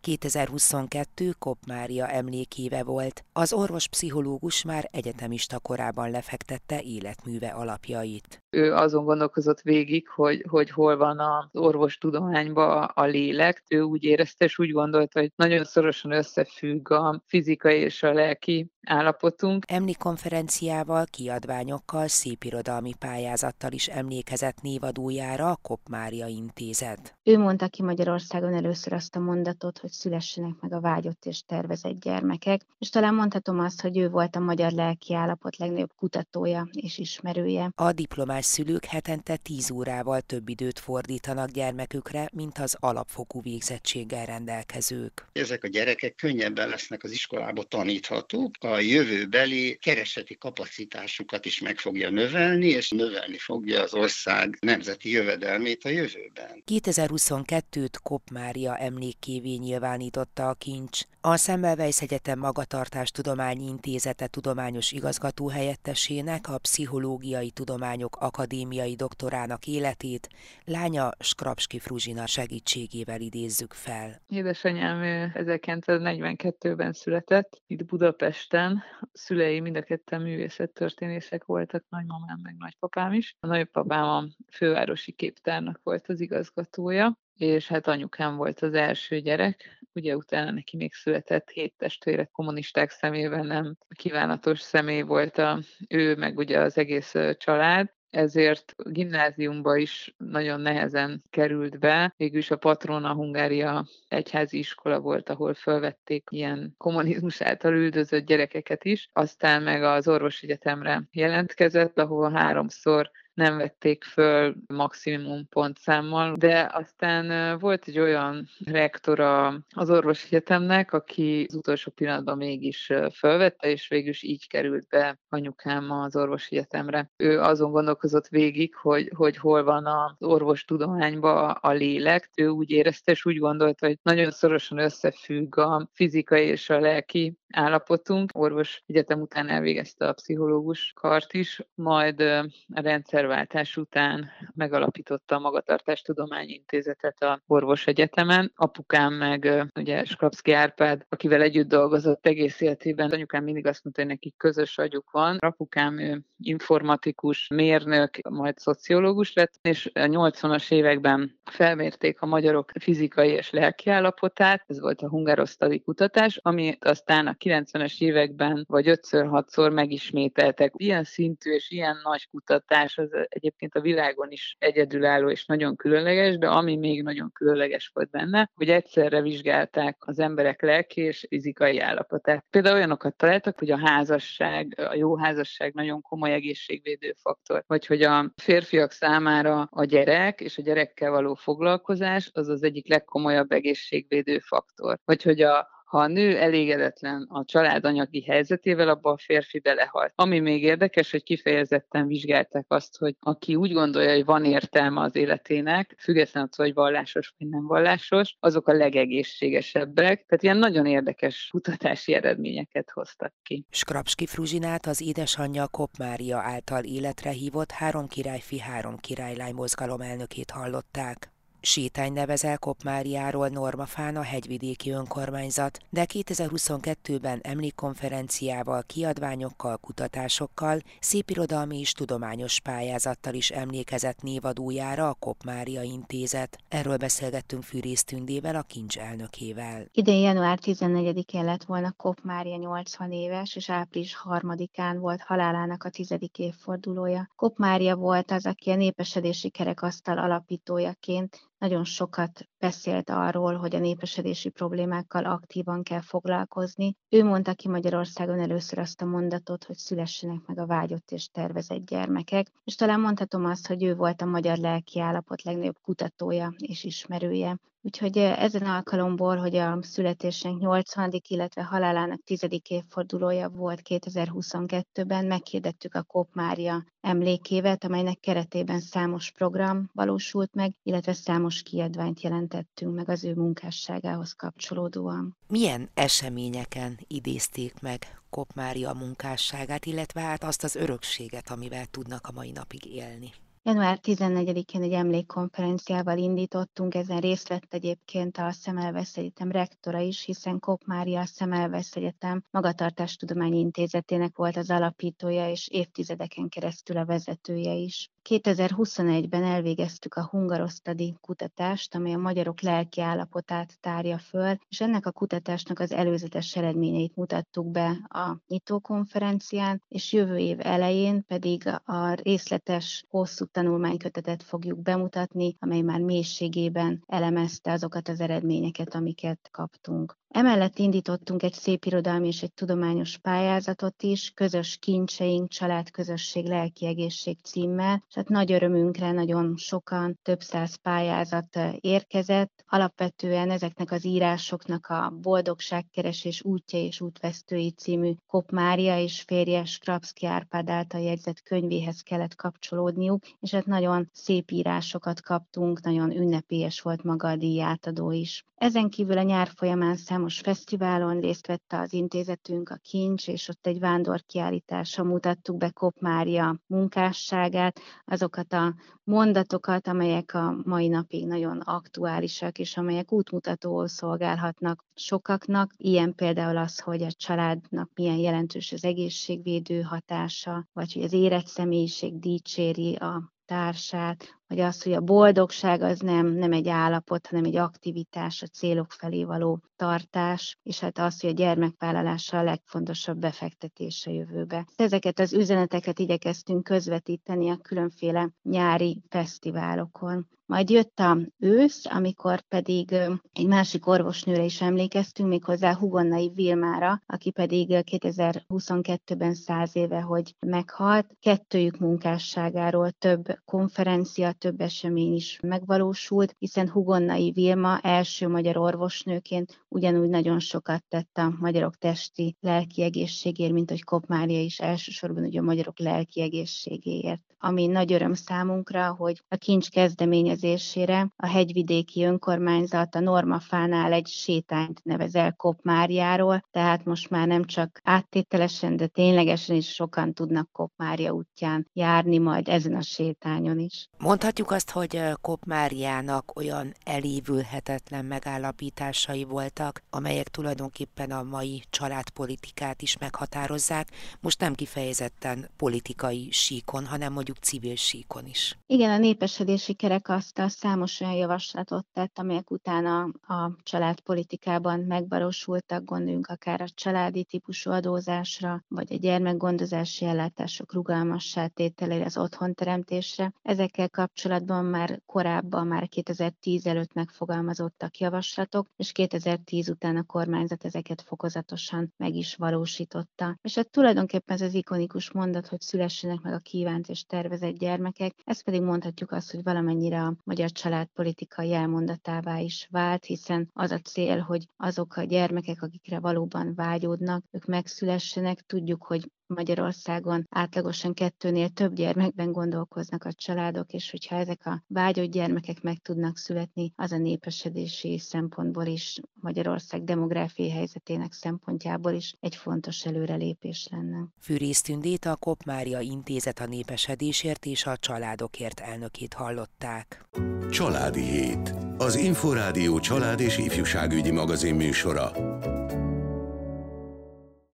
2022 0.00 1.34
Kopp 1.38 1.58
Mária 1.66 2.08
emlékéve 2.08 2.82
volt. 2.82 3.24
Az 3.32 3.52
orvos-pszichológus 3.52 4.64
már 4.64 4.88
egyetemista 4.92 5.58
korában 5.58 6.10
lefektette 6.10 6.80
életműve 6.82 7.48
alapjait. 7.48 8.42
Ő 8.50 8.74
azon 8.74 9.04
gondolkozott 9.04 9.60
végig, 9.60 10.08
hogy, 10.08 10.44
hogy 10.48 10.70
hol 10.70 10.96
van 10.96 11.18
az 11.18 11.48
orvostudományban 11.52 12.90
a 12.94 13.04
lélek. 13.04 13.62
Ő 13.68 13.80
úgy 13.80 14.04
érezte, 14.04 14.44
és 14.44 14.58
úgy 14.58 14.70
gondolta, 14.70 15.20
hogy 15.20 15.32
nagyon 15.36 15.64
szorosan 15.64 16.12
összefügg 16.12 16.90
a 16.90 17.22
fizikai 17.26 17.80
és 17.80 18.02
a 18.02 18.12
lelki 18.12 18.70
állapotunk. 18.86 19.64
Emni 19.68 19.94
konferenciával, 19.94 21.04
kiadványokkal, 21.10 22.06
szépirodalmi 22.06 22.94
pályázattal 22.98 23.72
is 23.72 23.86
emlékezett 23.86 24.60
névadójára 24.62 25.50
a 25.50 25.58
Kopp 25.62 25.88
Mária 25.88 26.26
Intézet. 26.26 27.18
Ő 27.22 27.38
mondta 27.38 27.68
ki 27.68 27.82
Magyarországon 27.82 28.54
először 28.54 28.92
azt 28.92 29.16
a 29.16 29.20
mondatot, 29.20 29.78
hogy 29.78 29.89
szülessenek 29.92 30.54
meg 30.60 30.72
a 30.72 30.80
vágyott 30.80 31.24
és 31.24 31.42
tervezett 31.46 32.00
gyermekek, 32.00 32.60
és 32.78 32.88
talán 32.90 33.14
mondhatom 33.14 33.58
azt, 33.58 33.80
hogy 33.80 33.98
ő 33.98 34.08
volt 34.08 34.36
a 34.36 34.40
magyar 34.40 34.72
lelki 34.72 35.14
állapot 35.14 35.56
legnagyobb 35.56 35.92
kutatója 35.96 36.68
és 36.72 36.98
ismerője. 36.98 37.72
A 37.74 37.92
diplomás 37.92 38.44
szülők 38.44 38.84
hetente 38.84 39.36
10 39.36 39.70
órával 39.70 40.20
több 40.20 40.48
időt 40.48 40.78
fordítanak 40.78 41.50
gyermekükre, 41.50 42.28
mint 42.32 42.58
az 42.58 42.76
alapfokú 42.80 43.42
végzettséggel 43.42 44.26
rendelkezők. 44.26 45.26
Ezek 45.32 45.64
a 45.64 45.68
gyerekek 45.68 46.14
könnyebben 46.14 46.68
lesznek 46.68 47.04
az 47.04 47.10
iskolába 47.10 47.62
taníthatók, 47.62 48.50
a 48.60 48.78
jövőbeli 48.78 49.78
kereseti 49.82 50.36
kapacitásukat 50.36 51.44
is 51.44 51.60
meg 51.60 51.78
fogja 51.78 52.10
növelni, 52.10 52.66
és 52.66 52.90
növelni 52.90 53.38
fogja 53.38 53.82
az 53.82 53.94
ország 53.94 54.58
nemzeti 54.60 55.10
jövedelmét 55.10 55.84
a 55.84 55.88
jövőben. 55.88 56.62
2022-t 56.66 57.94
Kopp 58.02 58.28
Mária 58.32 58.76
emlékkévé 58.76 59.56
nyilvánította 59.80 60.48
a 60.48 60.54
kincs. 60.54 61.00
A 61.20 61.36
Szemmelweis 61.36 62.00
Egyetem 62.00 62.38
Magatartás 62.38 63.10
Tudományi 63.10 63.66
Intézete 63.66 64.26
tudományos 64.26 64.92
igazgató 64.92 65.48
helyettesének, 65.48 66.48
a 66.48 66.58
Pszichológiai 66.58 67.50
Tudományok 67.50 68.16
Akadémiai 68.16 68.94
doktorának 68.94 69.66
életét 69.66 70.28
lánya 70.64 71.10
Skrapski 71.18 71.78
Fruzsina 71.78 72.26
segítségével 72.26 73.20
idézzük 73.20 73.72
fel. 73.72 74.20
Édesanyám 74.28 75.30
1942-ben 75.34 76.92
született 76.92 77.62
itt 77.66 77.84
Budapesten. 77.84 78.82
Szülei 79.12 79.60
mind 79.60 79.76
a 79.76 79.82
ketten 79.82 80.22
művészettörténészek 80.22 81.44
voltak, 81.44 81.84
nagymamám 81.88 82.38
meg 82.42 82.54
nagypapám 82.58 83.12
is. 83.12 83.36
A 83.40 83.46
nagypapám 83.46 84.04
a 84.04 84.24
fővárosi 84.52 85.12
képtárnak 85.12 85.80
volt 85.82 86.08
az 86.08 86.20
igazgatója, 86.20 87.18
és 87.40 87.68
hát 87.68 87.86
anyukám 87.86 88.36
volt 88.36 88.60
az 88.60 88.74
első 88.74 89.20
gyerek, 89.20 89.84
ugye 89.92 90.16
utána 90.16 90.50
neki 90.50 90.76
még 90.76 90.92
született 90.94 91.50
hét 91.50 91.74
testvére 91.76 92.24
kommunisták 92.24 92.90
szemében 92.90 93.46
nem 93.46 93.76
kívánatos 93.94 94.60
személy 94.60 95.02
volt 95.02 95.38
a, 95.38 95.58
ő, 95.88 96.16
meg 96.16 96.38
ugye 96.38 96.58
az 96.58 96.78
egész 96.78 97.14
család, 97.36 97.92
ezért 98.10 98.74
gimnáziumba 98.76 99.76
is 99.76 100.14
nagyon 100.16 100.60
nehezen 100.60 101.22
került 101.30 101.78
be. 101.78 102.14
Végülis 102.16 102.50
a 102.50 102.56
Patrona 102.56 103.12
Hungária 103.12 103.86
egyházi 104.08 104.58
iskola 104.58 105.00
volt, 105.00 105.28
ahol 105.28 105.54
felvették 105.54 106.28
ilyen 106.30 106.74
kommunizmus 106.76 107.40
által 107.40 107.74
üldözött 107.74 108.26
gyerekeket 108.26 108.84
is. 108.84 109.08
Aztán 109.12 109.62
meg 109.62 109.82
az 109.82 110.08
orvosegyetemre 110.08 111.02
jelentkezett, 111.12 111.98
ahol 111.98 112.30
háromszor 112.30 113.10
nem 113.34 113.56
vették 113.56 114.04
föl 114.04 114.54
maximum 114.66 115.48
pontszámmal, 115.48 116.34
de 116.36 116.70
aztán 116.72 117.58
volt 117.58 117.84
egy 117.86 117.98
olyan 117.98 118.48
rektora 118.64 119.58
az 119.74 119.90
orvosegyetemnek, 119.90 120.92
aki 120.92 121.44
az 121.48 121.54
utolsó 121.54 121.90
pillanatban 121.90 122.36
mégis 122.36 122.92
fölvette, 123.14 123.68
és 123.68 123.88
végül 123.88 124.08
is 124.08 124.22
így 124.22 124.48
került 124.48 124.88
be 124.88 125.18
anyukám 125.28 125.90
az 125.90 126.16
orvosegyetemre. 126.16 127.10
Ő 127.16 127.40
azon 127.40 127.70
gondolkozott 127.70 128.28
végig, 128.28 128.74
hogy, 128.74 129.10
hogy 129.16 129.36
hol 129.36 129.64
van 129.64 129.86
az 129.86 130.14
orvostudományban 130.18 131.50
a 131.60 131.70
lélek. 131.70 132.30
Ő 132.36 132.48
úgy 132.48 132.70
érezte, 132.70 133.12
és 133.12 133.24
úgy 133.24 133.38
gondolta, 133.38 133.86
hogy 133.86 133.98
nagyon 134.02 134.30
szorosan 134.30 134.78
összefügg 134.78 135.56
a 135.56 135.88
fizikai 135.92 136.46
és 136.46 136.70
a 136.70 136.80
lelki 136.80 137.39
állapotunk. 137.52 138.30
Orvos 138.34 138.82
egyetem 138.86 139.20
után 139.20 139.48
elvégezte 139.48 140.08
a 140.08 140.12
pszichológus 140.12 140.92
kart 140.94 141.32
is, 141.32 141.62
majd 141.74 142.20
a 142.20 142.80
rendszerváltás 142.80 143.76
után 143.76 144.30
megalapította 144.54 145.34
a 145.34 145.38
Magatartás 145.38 146.02
Tudományi 146.02 146.52
Intézetet 146.52 147.22
a 147.22 147.40
Orvos 147.46 147.86
Egyetemen. 147.86 148.52
Apukám 148.56 149.14
meg 149.14 149.68
ugye 149.74 150.04
Skrapszki 150.04 150.52
Árpád, 150.52 151.06
akivel 151.08 151.42
együtt 151.42 151.68
dolgozott 151.68 152.26
egész 152.26 152.60
életében. 152.60 153.10
Anyukám 153.10 153.44
mindig 153.44 153.66
azt 153.66 153.84
mondta, 153.84 154.02
hogy 154.02 154.10
nekik 154.10 154.36
közös 154.36 154.78
agyuk 154.78 155.10
van. 155.10 155.36
Apukám 155.40 155.98
ő 155.98 156.22
informatikus, 156.42 157.48
mérnök, 157.54 158.28
majd 158.28 158.58
szociológus 158.58 159.32
lett, 159.32 159.52
és 159.62 159.90
a 159.94 160.00
80-as 160.00 160.72
években 160.72 161.38
felmérték 161.44 162.20
a 162.20 162.26
magyarok 162.26 162.70
fizikai 162.80 163.30
és 163.30 163.50
lelki 163.50 163.90
állapotát. 163.90 164.64
Ez 164.66 164.80
volt 164.80 165.02
a 165.02 165.08
hungarosztali 165.08 165.80
kutatás, 165.80 166.38
ami 166.42 166.76
aztán 166.80 167.26
a 167.26 167.34
90-es 167.44 168.00
években 168.00 168.64
vagy 168.68 168.84
5-6-szor 168.88 169.72
megismételtek. 169.72 170.72
Ilyen 170.76 171.04
szintű 171.04 171.52
és 171.52 171.70
ilyen 171.70 171.96
nagy 172.02 172.28
kutatás 172.30 172.98
az 172.98 173.08
egyébként 173.28 173.74
a 173.74 173.80
világon 173.80 174.30
is 174.30 174.56
egyedülálló 174.58 175.30
és 175.30 175.46
nagyon 175.46 175.76
különleges, 175.76 176.38
de 176.38 176.48
ami 176.48 176.76
még 176.76 177.02
nagyon 177.02 177.30
különleges 177.32 177.90
volt 177.94 178.10
benne, 178.10 178.50
hogy 178.54 178.68
egyszerre 178.68 179.20
vizsgálták 179.20 179.96
az 180.06 180.18
emberek 180.18 180.62
lelki 180.62 181.00
és 181.00 181.26
fizikai 181.28 181.78
állapotát. 181.78 182.44
Például 182.50 182.76
olyanokat 182.76 183.16
találtak, 183.16 183.58
hogy 183.58 183.70
a 183.70 183.78
házasság, 183.78 184.74
a 184.90 184.94
jó 184.94 185.16
házasság 185.16 185.74
nagyon 185.74 186.00
komoly 186.00 186.32
egészségvédő 186.32 187.14
faktor, 187.22 187.64
vagy 187.66 187.86
hogy 187.86 188.02
a 188.02 188.32
férfiak 188.36 188.90
számára 188.90 189.68
a 189.70 189.84
gyerek 189.84 190.40
és 190.40 190.58
a 190.58 190.62
gyerekkel 190.62 191.10
való 191.10 191.34
foglalkozás 191.34 192.30
az 192.32 192.48
az 192.48 192.62
egyik 192.62 192.88
legkomolyabb 192.88 193.52
egészségvédő 193.52 194.38
faktor, 194.38 194.98
vagy 195.04 195.22
hogy 195.22 195.40
a 195.40 195.68
ha 195.90 195.98
a 195.98 196.06
nő 196.06 196.38
elégedetlen 196.38 197.26
a 197.28 197.44
család 197.44 197.84
anyagi 197.84 198.22
helyzetével, 198.22 198.88
abban 198.88 199.12
a 199.12 199.18
férfi 199.18 199.58
belehalt. 199.58 200.12
Ami 200.14 200.40
még 200.40 200.62
érdekes, 200.62 201.10
hogy 201.10 201.22
kifejezetten 201.22 202.06
vizsgálták 202.06 202.64
azt, 202.68 202.98
hogy 202.98 203.16
aki 203.20 203.54
úgy 203.54 203.72
gondolja, 203.72 204.12
hogy 204.12 204.24
van 204.24 204.44
értelme 204.44 205.00
az 205.00 205.16
életének, 205.16 205.94
függetlenül 205.98 206.48
attól, 206.52 206.66
hogy 206.66 206.74
vallásos 206.74 207.34
vagy 207.38 207.48
nem 207.48 207.66
vallásos, 207.66 208.36
azok 208.40 208.68
a 208.68 208.72
legegészségesebbek. 208.72 210.24
Tehát 210.26 210.42
ilyen 210.42 210.56
nagyon 210.56 210.86
érdekes 210.86 211.48
kutatási 211.50 212.14
eredményeket 212.14 212.90
hoztak 212.90 213.32
ki. 213.42 213.64
Skrapski 213.70 214.26
Fruzsinát 214.26 214.86
az 214.86 215.02
édesanyja 215.02 215.68
Kopp 215.68 215.92
Mária 215.98 216.38
által 216.38 216.84
életre 216.84 217.30
hívott 217.30 217.70
három 217.70 218.06
királyfi, 218.06 218.58
három 218.58 218.96
királylány 218.96 219.54
mozgalom 219.54 220.00
elnökét 220.00 220.50
hallották. 220.50 221.30
Sétány 221.62 222.12
nevezel 222.12 222.58
Kopmáriáról 222.58 223.48
Normafán 223.48 224.16
a 224.16 224.22
hegyvidéki 224.22 224.90
önkormányzat, 224.90 225.78
de 225.90 226.06
2022-ben 226.12 227.40
emlékkonferenciával, 227.42 228.82
kiadványokkal, 228.86 229.76
kutatásokkal, 229.76 230.80
szépirodalmi 231.00 231.78
és 231.78 231.92
tudományos 231.92 232.60
pályázattal 232.60 233.34
is 233.34 233.50
emlékezett 233.50 234.22
névadójára 234.22 235.08
a 235.08 235.16
Kopmária 235.18 235.82
Intézet. 235.82 236.58
Erről 236.68 236.96
beszélgettünk 236.96 237.62
Fűrész 237.62 238.04
Tündével, 238.04 238.56
a 238.56 238.62
kincs 238.62 238.98
elnökével. 238.98 239.86
Idén 239.92 240.20
január 240.20 240.58
14-én 240.62 241.44
lett 241.44 241.64
volna 241.64 241.92
Kopmária 241.92 242.56
80 242.56 243.12
éves, 243.12 243.56
és 243.56 243.70
április 243.70 244.16
3-án 244.24 244.96
volt 244.98 245.20
halálának 245.20 245.84
a 245.84 245.90
tizedik 245.90 246.38
évfordulója. 246.38 247.28
Kopmária 247.36 247.96
volt 247.96 248.30
az, 248.30 248.46
aki 248.46 248.70
a 248.70 248.76
népesedési 248.76 249.48
kerekasztal 249.48 250.18
alapítójaként 250.18 251.49
nagyon 251.60 251.84
sokat 251.84 252.48
beszélt 252.58 253.10
arról, 253.10 253.54
hogy 253.54 253.74
a 253.74 253.78
népesedési 253.78 254.48
problémákkal 254.48 255.24
aktívan 255.24 255.82
kell 255.82 256.00
foglalkozni. 256.00 256.96
Ő 257.08 257.24
mondta 257.24 257.54
ki 257.54 257.68
Magyarországon 257.68 258.40
először 258.40 258.78
azt 258.78 259.02
a 259.02 259.04
mondatot, 259.04 259.64
hogy 259.64 259.76
szülessenek 259.76 260.46
meg 260.46 260.58
a 260.58 260.66
vágyott 260.66 261.10
és 261.10 261.28
tervezett 261.28 261.86
gyermekek, 261.86 262.46
és 262.64 262.74
talán 262.74 263.00
mondhatom 263.00 263.44
azt, 263.44 263.66
hogy 263.66 263.82
ő 263.82 263.94
volt 263.94 264.22
a 264.22 264.26
magyar 264.26 264.56
lelki 264.56 265.00
állapot 265.00 265.42
legnagyobb 265.42 265.78
kutatója 265.82 266.54
és 266.58 266.84
ismerője. 266.84 267.58
Úgyhogy 267.82 268.18
ezen 268.18 268.62
alkalomból, 268.62 269.36
hogy 269.36 269.56
a 269.56 269.78
születésünk 269.82 270.60
80. 270.60 271.10
illetve 271.28 271.64
halálának 271.64 272.22
10. 272.24 272.46
évfordulója 272.68 273.48
volt 273.48 273.80
2022-ben, 273.84 275.24
meghirdettük 275.24 275.94
a 275.94 276.02
Kóp 276.02 276.28
Mária 276.32 276.84
emlékévet, 277.00 277.84
amelynek 277.84 278.20
keretében 278.20 278.80
számos 278.80 279.30
program 279.30 279.90
valósult 279.92 280.54
meg, 280.54 280.74
illetve 280.82 281.12
számos 281.12 281.62
kiadványt 281.62 282.20
jelentettünk 282.20 282.94
meg 282.94 283.08
az 283.08 283.24
ő 283.24 283.34
munkásságához 283.34 284.32
kapcsolódóan. 284.32 285.36
Milyen 285.48 285.90
eseményeken 285.94 286.98
idézték 287.06 287.80
meg 287.80 288.20
Kóp 288.30 288.52
Mária 288.54 288.92
munkásságát, 288.92 289.86
illetve 289.86 290.20
hát 290.20 290.44
azt 290.44 290.64
az 290.64 290.74
örökséget, 290.74 291.50
amivel 291.50 291.86
tudnak 291.86 292.26
a 292.26 292.32
mai 292.32 292.50
napig 292.50 292.86
élni? 292.86 293.32
Január 293.62 293.98
14-én 294.02 294.82
egy 294.82 294.92
emlékkonferenciával 294.92 296.18
indítottunk, 296.18 296.94
ezen 296.94 297.20
részt 297.20 297.48
vett 297.48 297.74
egyébként 297.74 298.38
a 298.38 298.50
Szemelvesz 298.50 299.16
Egyetem 299.16 299.50
rektora 299.50 299.98
is, 299.98 300.24
hiszen 300.24 300.58
Kop 300.58 300.84
Mária 300.84 301.26
Szemelvesz 301.26 301.96
Egyetem 301.96 302.44
Magatartástudományi 302.50 303.58
Intézetének 303.58 304.36
volt 304.36 304.56
az 304.56 304.70
alapítója, 304.70 305.50
és 305.50 305.68
évtizedeken 305.68 306.48
keresztül 306.48 306.96
a 306.96 307.04
vezetője 307.04 307.72
is. 307.72 308.10
2021-ben 308.28 309.42
elvégeztük 309.42 310.14
a 310.14 310.28
hungarosztadi 310.30 311.16
kutatást, 311.20 311.94
amely 311.94 312.12
a 312.12 312.18
magyarok 312.18 312.60
lelki 312.60 313.00
állapotát 313.00 313.80
tárja 313.80 314.18
föl, 314.18 314.56
és 314.68 314.80
ennek 314.80 315.06
a 315.06 315.12
kutatásnak 315.12 315.78
az 315.78 315.92
előzetes 315.92 316.56
eredményeit 316.56 317.16
mutattuk 317.16 317.70
be 317.70 317.88
a 318.08 318.36
nyitókonferencián, 318.46 319.82
és 319.88 320.12
jövő 320.12 320.38
év 320.38 320.56
elején 320.60 321.24
pedig 321.24 321.66
a 321.84 322.12
részletes, 322.12 323.04
hosszú 323.08 323.48
tanulmánykötetet 323.50 324.42
fogjuk 324.42 324.82
bemutatni, 324.82 325.56
amely 325.58 325.80
már 325.80 326.00
mélységében 326.00 327.02
elemezte 327.06 327.72
azokat 327.72 328.08
az 328.08 328.20
eredményeket, 328.20 328.94
amiket 328.94 329.48
kaptunk. 329.50 330.19
Emellett 330.34 330.78
indítottunk 330.78 331.42
egy 331.42 331.52
szép 331.52 331.84
irodalmi 331.84 332.26
és 332.26 332.42
egy 332.42 332.52
tudományos 332.52 333.18
pályázatot 333.18 334.02
is, 334.02 334.30
közös 334.30 334.76
kincseink, 334.76 335.48
családközösség, 335.48 336.46
lelki 336.46 336.86
egészség 336.86 337.38
címmel, 337.42 338.04
és 338.08 338.14
hát 338.14 338.28
nagy 338.28 338.52
örömünkre 338.52 339.12
nagyon 339.12 339.56
sokan, 339.56 340.18
több 340.22 340.40
száz 340.40 340.74
pályázat 340.74 341.58
érkezett. 341.80 342.64
Alapvetően 342.66 343.50
ezeknek 343.50 343.90
az 343.90 344.04
írásoknak 344.04 344.86
a 344.86 345.12
boldogságkeresés 345.20 346.42
útja 346.42 346.78
és 346.78 347.00
útvesztői 347.00 347.70
című 347.70 348.12
Kop 348.26 348.50
Mária 348.50 348.98
és 348.98 349.20
férje 349.20 349.64
Skrapszki 349.64 350.26
Árpád 350.26 350.70
által 350.70 351.00
jegyzett 351.00 351.42
könyvéhez 351.42 352.00
kellett 352.00 352.34
kapcsolódniuk, 352.34 353.22
és 353.40 353.50
hát 353.50 353.66
nagyon 353.66 354.08
szép 354.12 354.50
írásokat 354.50 355.22
kaptunk, 355.22 355.80
nagyon 355.80 356.16
ünnepélyes 356.16 356.80
volt 356.80 357.02
maga 357.02 357.28
a 357.28 357.36
díjátadó 357.36 358.10
is. 358.10 358.44
Ezen 358.54 358.88
kívül 358.88 359.18
a 359.18 359.22
nyár 359.22 359.48
folyamán 359.56 359.96
számos 360.20 360.40
fesztiválon 360.40 361.20
részt 361.20 361.46
vett 361.46 361.72
az 361.72 361.92
intézetünk, 361.92 362.68
a 362.68 362.76
Kincs, 362.76 363.28
és 363.28 363.48
ott 363.48 363.66
egy 363.66 363.78
vándorkiállítása 363.78 365.04
mutattuk 365.04 365.56
be 365.56 365.70
Kop 365.70 365.94
Mária 366.00 366.56
munkásságát, 366.66 367.80
azokat 368.04 368.52
a 368.52 368.74
mondatokat, 369.04 369.86
amelyek 369.86 370.34
a 370.34 370.60
mai 370.64 370.88
napig 370.88 371.26
nagyon 371.26 371.60
aktuálisak, 371.60 372.58
és 372.58 372.76
amelyek 372.76 373.12
útmutatóul 373.12 373.88
szolgálhatnak 373.88 374.84
sokaknak. 374.94 375.72
Ilyen 375.76 376.14
például 376.14 376.56
az, 376.56 376.80
hogy 376.80 377.02
a 377.02 377.12
családnak 377.12 377.90
milyen 377.94 378.18
jelentős 378.18 378.72
az 378.72 378.84
egészségvédő 378.84 379.80
hatása, 379.80 380.68
vagy 380.72 380.92
hogy 380.92 381.02
az 381.02 381.12
érett 381.12 381.46
személyiség 381.46 382.18
dicséri 382.18 382.94
a 382.94 383.32
társát, 383.44 384.39
vagy 384.50 384.60
az, 384.60 384.82
hogy 384.82 384.92
a 384.92 385.00
boldogság 385.00 385.82
az 385.82 386.00
nem, 386.00 386.26
nem 386.26 386.52
egy 386.52 386.68
állapot, 386.68 387.26
hanem 387.26 387.44
egy 387.44 387.56
aktivitás, 387.56 388.42
a 388.42 388.46
célok 388.46 388.92
felé 388.92 389.24
való 389.24 389.62
tartás, 389.76 390.58
és 390.62 390.80
hát 390.80 390.98
az, 390.98 391.20
hogy 391.20 391.30
a 391.30 391.32
gyermekvállalása 391.32 392.38
a 392.38 392.42
legfontosabb 392.42 393.18
befektetés 393.18 394.06
a 394.06 394.10
jövőbe. 394.10 394.66
Ezeket 394.76 395.18
az 395.18 395.32
üzeneteket 395.32 395.98
igyekeztünk 395.98 396.64
közvetíteni 396.64 397.50
a 397.50 397.56
különféle 397.56 398.30
nyári 398.42 399.02
fesztiválokon. 399.08 400.28
Majd 400.50 400.70
jött 400.70 400.98
a 400.98 401.18
ősz, 401.38 401.86
amikor 401.86 402.40
pedig 402.40 402.92
egy 403.32 403.46
másik 403.46 403.86
orvosnőre 403.86 404.44
is 404.44 404.60
emlékeztünk, 404.60 405.28
méghozzá 405.28 405.74
Hugonnai 405.74 406.30
Vilmára, 406.34 407.02
aki 407.06 407.30
pedig 407.30 407.68
2022-ben 407.70 409.34
száz 409.34 409.76
éve, 409.76 410.00
hogy 410.00 410.34
meghalt. 410.46 411.16
Kettőjük 411.20 411.78
munkásságáról 411.78 412.90
több 412.90 413.24
konferencia, 413.44 414.32
több 414.40 414.60
esemény 414.60 415.14
is 415.14 415.38
megvalósult, 415.42 416.34
hiszen 416.38 416.68
Hugonnai 416.68 417.30
Vilma 417.30 417.78
első 417.78 418.28
magyar 418.28 418.56
orvosnőként 418.56 419.64
ugyanúgy 419.68 420.08
nagyon 420.08 420.38
sokat 420.38 420.84
tett 420.88 421.16
a 421.18 421.34
magyarok 421.38 421.76
testi 421.76 422.36
lelki 422.40 422.82
egészségért, 422.82 423.52
mint 423.52 423.70
hogy 423.70 423.84
Kop 423.84 424.06
Mária 424.06 424.40
is 424.40 424.58
elsősorban 424.58 425.24
ugye 425.24 425.40
a 425.40 425.42
magyarok 425.42 425.78
lelki 425.78 426.20
egészségéért. 426.20 427.20
Ami 427.42 427.66
nagy 427.66 427.92
öröm 427.92 428.14
számunkra, 428.14 428.94
hogy 428.98 429.22
a 429.28 429.36
kincs 429.36 429.68
kezdeményezésére 429.68 431.12
a 431.16 431.26
hegyvidéki 431.26 432.04
önkormányzat 432.04 432.94
a 432.94 433.00
Normafánál 433.00 433.92
egy 433.92 434.06
sétányt 434.06 434.84
nevezel 434.84 435.32
Kop 435.32 435.58
Máriáról, 435.62 436.42
tehát 436.50 436.84
most 436.84 437.10
már 437.10 437.26
nem 437.26 437.44
csak 437.44 437.80
áttételesen, 437.82 438.76
de 438.76 438.86
ténylegesen 438.86 439.56
is 439.56 439.68
sokan 439.68 440.12
tudnak 440.12 440.52
Kop 440.52 440.72
Mária 440.76 441.12
útján 441.12 441.68
járni 441.72 442.18
majd 442.18 442.48
ezen 442.48 442.74
a 442.74 442.82
sétányon 442.82 443.58
is. 443.58 443.88
Mondhatjuk 444.30 444.58
azt, 444.60 444.70
hogy 444.70 445.20
Kop 445.20 445.44
Máriának 445.44 446.36
olyan 446.36 446.74
elévülhetetlen 446.84 448.04
megállapításai 448.04 449.24
voltak, 449.24 449.82
amelyek 449.90 450.28
tulajdonképpen 450.28 451.10
a 451.10 451.22
mai 451.22 451.62
családpolitikát 451.70 452.82
is 452.82 452.98
meghatározzák, 452.98 453.88
most 454.20 454.40
nem 454.40 454.54
kifejezetten 454.54 455.50
politikai 455.56 456.28
síkon, 456.30 456.86
hanem 456.86 457.12
mondjuk 457.12 457.36
civil 457.36 457.76
síkon 457.76 458.26
is. 458.26 458.58
Igen, 458.66 458.90
a 458.90 458.98
népesedési 458.98 459.74
kerekasztal 459.74 460.48
számos 460.48 461.00
olyan 461.00 461.14
javaslatot 461.14 461.86
tett, 461.92 462.18
amelyek 462.18 462.50
utána 462.50 463.02
a 463.26 463.56
családpolitikában 463.62 464.80
megvalósultak, 464.80 465.84
gondoljunk 465.84 466.26
akár 466.26 466.60
a 466.60 466.68
családi 466.74 467.24
típusú 467.24 467.70
adózásra, 467.70 468.64
vagy 468.68 468.92
a 468.92 468.96
gyermekgondozási 468.96 470.04
ellátások 470.04 470.72
rugalmassá 470.72 471.46
tételére, 471.46 472.04
az 472.04 472.18
otthonteremtésre. 472.18 473.32
Ezekkel 473.42 473.88
kapcsolatban 473.88 474.18
már 474.64 475.00
korábban, 475.06 475.66
már 475.66 475.88
2010 475.88 476.66
előtt 476.66 476.92
megfogalmazottak 476.92 477.98
javaslatok, 477.98 478.68
és 478.76 478.92
2010 478.92 479.68
után 479.68 479.96
a 479.96 480.02
kormányzat 480.02 480.64
ezeket 480.64 481.02
fokozatosan 481.02 481.92
meg 481.96 482.14
is 482.14 482.34
valósította. 482.34 483.38
És 483.42 483.54
hát 483.54 483.70
tulajdonképpen 483.70 484.36
ez 484.36 484.42
az 484.42 484.54
ikonikus 484.54 485.12
mondat, 485.12 485.46
hogy 485.46 485.60
szülessenek 485.60 486.20
meg 486.20 486.32
a 486.32 486.38
kívánt 486.38 486.88
és 486.88 487.04
tervezett 487.04 487.58
gyermekek, 487.58 488.14
ez 488.24 488.42
pedig 488.42 488.62
mondhatjuk 488.62 489.12
azt, 489.12 489.30
hogy 489.30 489.42
valamennyire 489.42 490.02
a 490.02 490.14
magyar 490.24 490.50
családpolitika 490.50 491.42
jelmondatává 491.42 492.38
is 492.38 492.68
vált, 492.70 493.04
hiszen 493.04 493.50
az 493.52 493.70
a 493.70 493.78
cél, 493.78 494.18
hogy 494.18 494.46
azok 494.56 494.96
a 494.96 495.02
gyermekek, 495.02 495.62
akikre 495.62 496.00
valóban 496.00 496.54
vágyódnak, 496.54 497.24
ők 497.30 497.44
megszülessenek, 497.44 498.40
tudjuk, 498.40 498.84
hogy 498.84 499.10
Magyarországon 499.34 500.26
átlagosan 500.30 500.94
kettőnél 500.94 501.48
több 501.48 501.74
gyermekben 501.74 502.32
gondolkoznak 502.32 503.04
a 503.04 503.12
családok, 503.12 503.72
és 503.72 503.90
hogyha 503.90 504.16
ezek 504.16 504.46
a 504.46 504.62
vágyott 504.66 505.10
gyermekek 505.10 505.62
meg 505.62 505.78
tudnak 505.78 506.16
születni, 506.16 506.72
az 506.76 506.92
a 506.92 506.98
népesedési 506.98 507.98
szempontból 507.98 508.66
is, 508.66 509.00
Magyarország 509.20 509.84
demográfiai 509.84 510.50
helyzetének 510.50 511.12
szempontjából 511.12 511.92
is 511.92 512.14
egy 512.20 512.36
fontos 512.36 512.84
előrelépés 512.84 513.68
lenne. 513.70 514.08
Fűrész 514.20 514.62
Tündét 514.62 515.04
a 515.04 515.16
Kop 515.16 515.42
Mária 515.44 515.80
Intézet 515.80 516.38
a 516.38 516.46
népesedésért 516.46 517.46
és 517.46 517.66
a 517.66 517.76
családokért 517.76 518.60
elnökét 518.60 519.14
hallották. 519.14 520.08
Családi 520.50 521.02
Hét. 521.02 521.54
Az 521.76 521.96
Inforádió 521.96 522.80
család 522.80 523.20
és 523.20 523.38
ifjúságügyi 523.38 524.10
magazin 524.10 524.54
műsora. 524.54 525.12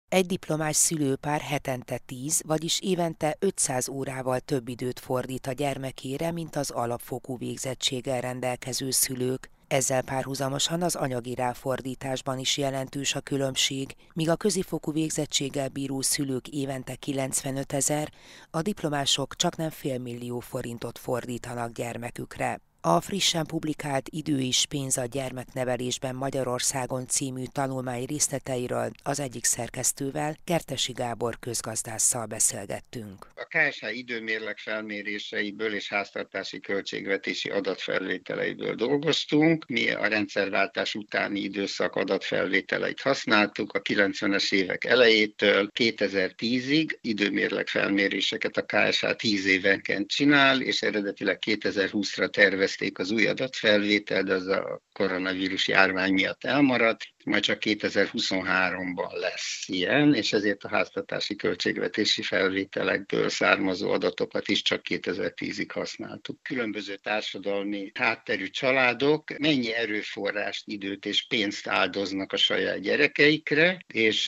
Egy 0.10 0.26
diplomás 0.26 0.76
szülőpár 0.76 1.42
hetente 1.42 1.98
10, 1.98 2.42
vagyis 2.46 2.80
évente 2.80 3.36
500 3.40 3.90
órával 3.90 4.40
több 4.40 4.68
időt 4.68 5.00
fordít 5.00 5.48
a 5.48 5.52
gyermekére, 5.52 6.32
mint 6.32 6.56
az 6.56 6.70
alapfokú 6.70 7.38
végzettséggel 7.38 8.22
rendelkező 8.22 8.92
szülők. 8.92 9.50
Ezzel 9.68 10.02
párhuzamosan 10.02 10.82
az 10.82 10.96
anyagi 10.96 11.36
ráfordításban 11.36 12.40
is 12.40 12.58
jelentős 12.58 13.16
a 13.16 13.20
különbség, 13.20 13.96
míg 14.14 14.30
a 14.30 14.36
közifokú 14.36 14.92
végzettséggel 14.92 15.70
bíró 15.70 16.02
szülők 16.02 16.48
évente 16.48 16.96
95 16.96 17.74
ezer, 17.74 18.12
a 18.52 18.62
diplomások 18.62 19.36
csak 19.36 19.56
nem 19.56 19.70
fél 19.70 20.00
millió 20.00 20.40
forintot 20.40 20.98
fordítanak 20.98 21.72
gyermekükre. 21.72 22.62
A 22.88 23.02
frissen 23.02 23.46
publikált 23.46 24.08
Idő 24.10 24.40
és 24.40 24.66
pénz 24.70 24.98
a 24.98 25.06
gyermeknevelésben 25.06 26.16
Magyarországon 26.16 27.08
című 27.08 27.44
tanulmány 27.52 28.06
részleteiről 28.06 28.92
az 29.04 29.20
egyik 29.20 29.44
szerkesztővel, 29.44 30.36
Kertesi 30.44 30.92
Gábor 30.92 31.40
közgazdásszal 31.40 32.26
beszélgettünk. 32.26 33.28
A 33.36 33.48
KSH 33.48 33.98
időmérleg 33.98 34.58
felméréseiből 34.58 35.74
és 35.74 35.90
háztartási 35.90 36.60
költségvetési 36.60 37.50
adatfelvételeiből 37.50 38.76
dolgoztunk. 38.76 39.66
Mi 39.68 39.92
a 39.92 40.08
rendszerváltás 40.08 40.96
utáni 40.96 41.40
időszak 41.40 41.96
adatfelvételeit 41.96 43.02
használtuk 43.02 43.74
a 43.74 43.82
90-es 43.82 44.54
évek 44.54 44.84
elejétől 44.84 45.72
2010-ig. 45.80 46.90
Időmérleg 47.02 47.68
felméréseket 47.68 48.58
a 48.58 48.66
KSH 48.66 49.16
10 49.16 49.46
évenként 49.46 50.10
csinál, 50.10 50.62
és 50.62 50.82
eredetileg 50.82 51.40
2020-ra 51.46 52.30
tervez 52.30 52.74
elkezdték 52.76 53.00
az 53.00 53.12
új 53.12 53.28
adatfelvétel, 53.28 54.24
de 54.24 54.34
az 54.34 54.48
a 54.48 54.82
koronavírus 54.94 55.68
járvány 55.68 56.14
miatt 56.14 56.44
elmaradt, 56.44 57.04
majd 57.26 57.44
csak 57.44 57.62
2023-ban 57.62 59.14
lesz 59.20 59.64
ilyen, 59.68 60.14
és 60.14 60.34
ezért 60.34 60.64
a 60.64 60.70
háztatási 60.70 61.36
költségvetési 61.36 62.22
felvételekből 62.22 63.30
származó 63.30 63.92
adatokat 63.92 64.48
is 64.48 64.62
csak 64.62 64.82
2010-ig 64.90 65.70
használtuk. 65.74 66.44
Különböző 66.44 66.96
társadalmi 66.96 67.92
hátterű 67.94 68.48
családok 68.48 69.38
mennyi 69.38 69.74
erőforrást, 69.74 70.64
időt 70.68 71.06
és 71.06 71.28
pénzt 71.28 71.68
áldoznak 71.68 72.34
a 72.34 72.38
saját 72.38 72.80
gyerekeikre, 72.80 73.80
és 73.88 74.26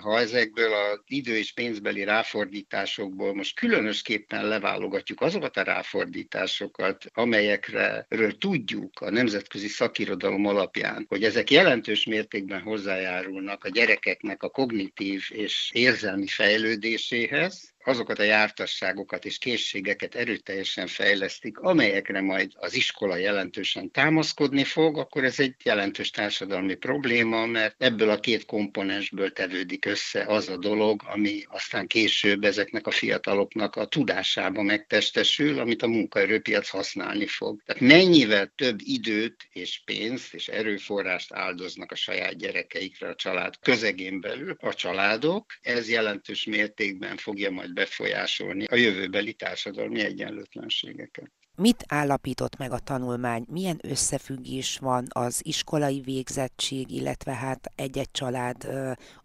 ha 0.00 0.18
ezekből 0.18 0.72
az 0.72 1.00
idő 1.06 1.36
és 1.36 1.52
pénzbeli 1.52 2.04
ráfordításokból 2.04 3.34
most 3.34 3.56
különösképpen 3.56 4.48
leválogatjuk 4.48 5.20
azokat 5.20 5.56
a 5.56 5.62
ráfordításokat, 5.62 7.04
amelyekről 7.12 8.38
tudjuk 8.38 9.00
a 9.00 9.10
nemzetközi 9.10 9.68
szakirodalom 9.68 10.46
alapján, 10.46 11.04
hogy 11.08 11.24
ezek 11.24 11.50
jelentős 11.50 12.04
mértékben 12.04 12.22
mértékben 12.24 12.60
hozzájárulnak 12.60 13.64
a 13.64 13.68
gyerekeknek 13.68 14.42
a 14.42 14.48
kognitív 14.48 15.24
és 15.28 15.70
érzelmi 15.74 16.26
fejlődéséhez, 16.26 17.73
azokat 17.84 18.18
a 18.18 18.22
jártasságokat 18.22 19.24
és 19.24 19.38
készségeket 19.38 20.14
erőteljesen 20.14 20.86
fejlesztik, 20.86 21.58
amelyekre 21.58 22.20
majd 22.20 22.52
az 22.54 22.74
iskola 22.74 23.16
jelentősen 23.16 23.90
támaszkodni 23.90 24.64
fog, 24.64 24.98
akkor 24.98 25.24
ez 25.24 25.40
egy 25.40 25.54
jelentős 25.64 26.10
társadalmi 26.10 26.74
probléma, 26.74 27.46
mert 27.46 27.74
ebből 27.78 28.10
a 28.10 28.20
két 28.20 28.44
komponensből 28.44 29.32
tevődik 29.32 29.84
össze 29.84 30.24
az 30.24 30.48
a 30.48 30.56
dolog, 30.56 31.02
ami 31.06 31.42
aztán 31.48 31.86
később 31.86 32.44
ezeknek 32.44 32.86
a 32.86 32.90
fiataloknak 32.90 33.76
a 33.76 33.86
tudásába 33.86 34.62
megtestesül, 34.62 35.58
amit 35.58 35.82
a 35.82 35.88
munkaerőpiac 35.88 36.68
használni 36.68 37.26
fog. 37.26 37.62
Tehát 37.64 37.82
mennyivel 37.82 38.52
több 38.56 38.78
időt 38.82 39.48
és 39.52 39.82
pénzt 39.84 40.34
és 40.34 40.48
erőforrást 40.48 41.32
áldoznak 41.32 41.92
a 41.92 41.94
saját 41.94 42.36
gyerekeikre 42.36 43.08
a 43.08 43.14
család 43.14 43.54
közegén 43.60 44.20
belül 44.20 44.56
a 44.60 44.74
családok, 44.74 45.46
ez 45.62 45.90
jelentős 45.90 46.44
mértékben 46.44 47.16
fogja 47.16 47.50
majd 47.50 47.73
befolyásolni 47.74 48.64
a 48.64 48.74
jövőbeli 48.74 49.32
társadalmi 49.32 50.00
egyenlőtlenségeket. 50.00 51.30
Mit 51.56 51.84
állapított 51.88 52.56
meg 52.56 52.72
a 52.72 52.78
tanulmány? 52.78 53.44
Milyen 53.48 53.78
összefüggés 53.82 54.78
van 54.78 55.06
az 55.08 55.40
iskolai 55.42 56.00
végzettség, 56.00 56.90
illetve 56.90 57.32
hát 57.32 57.72
egy-egy 57.76 58.10
család 58.10 58.68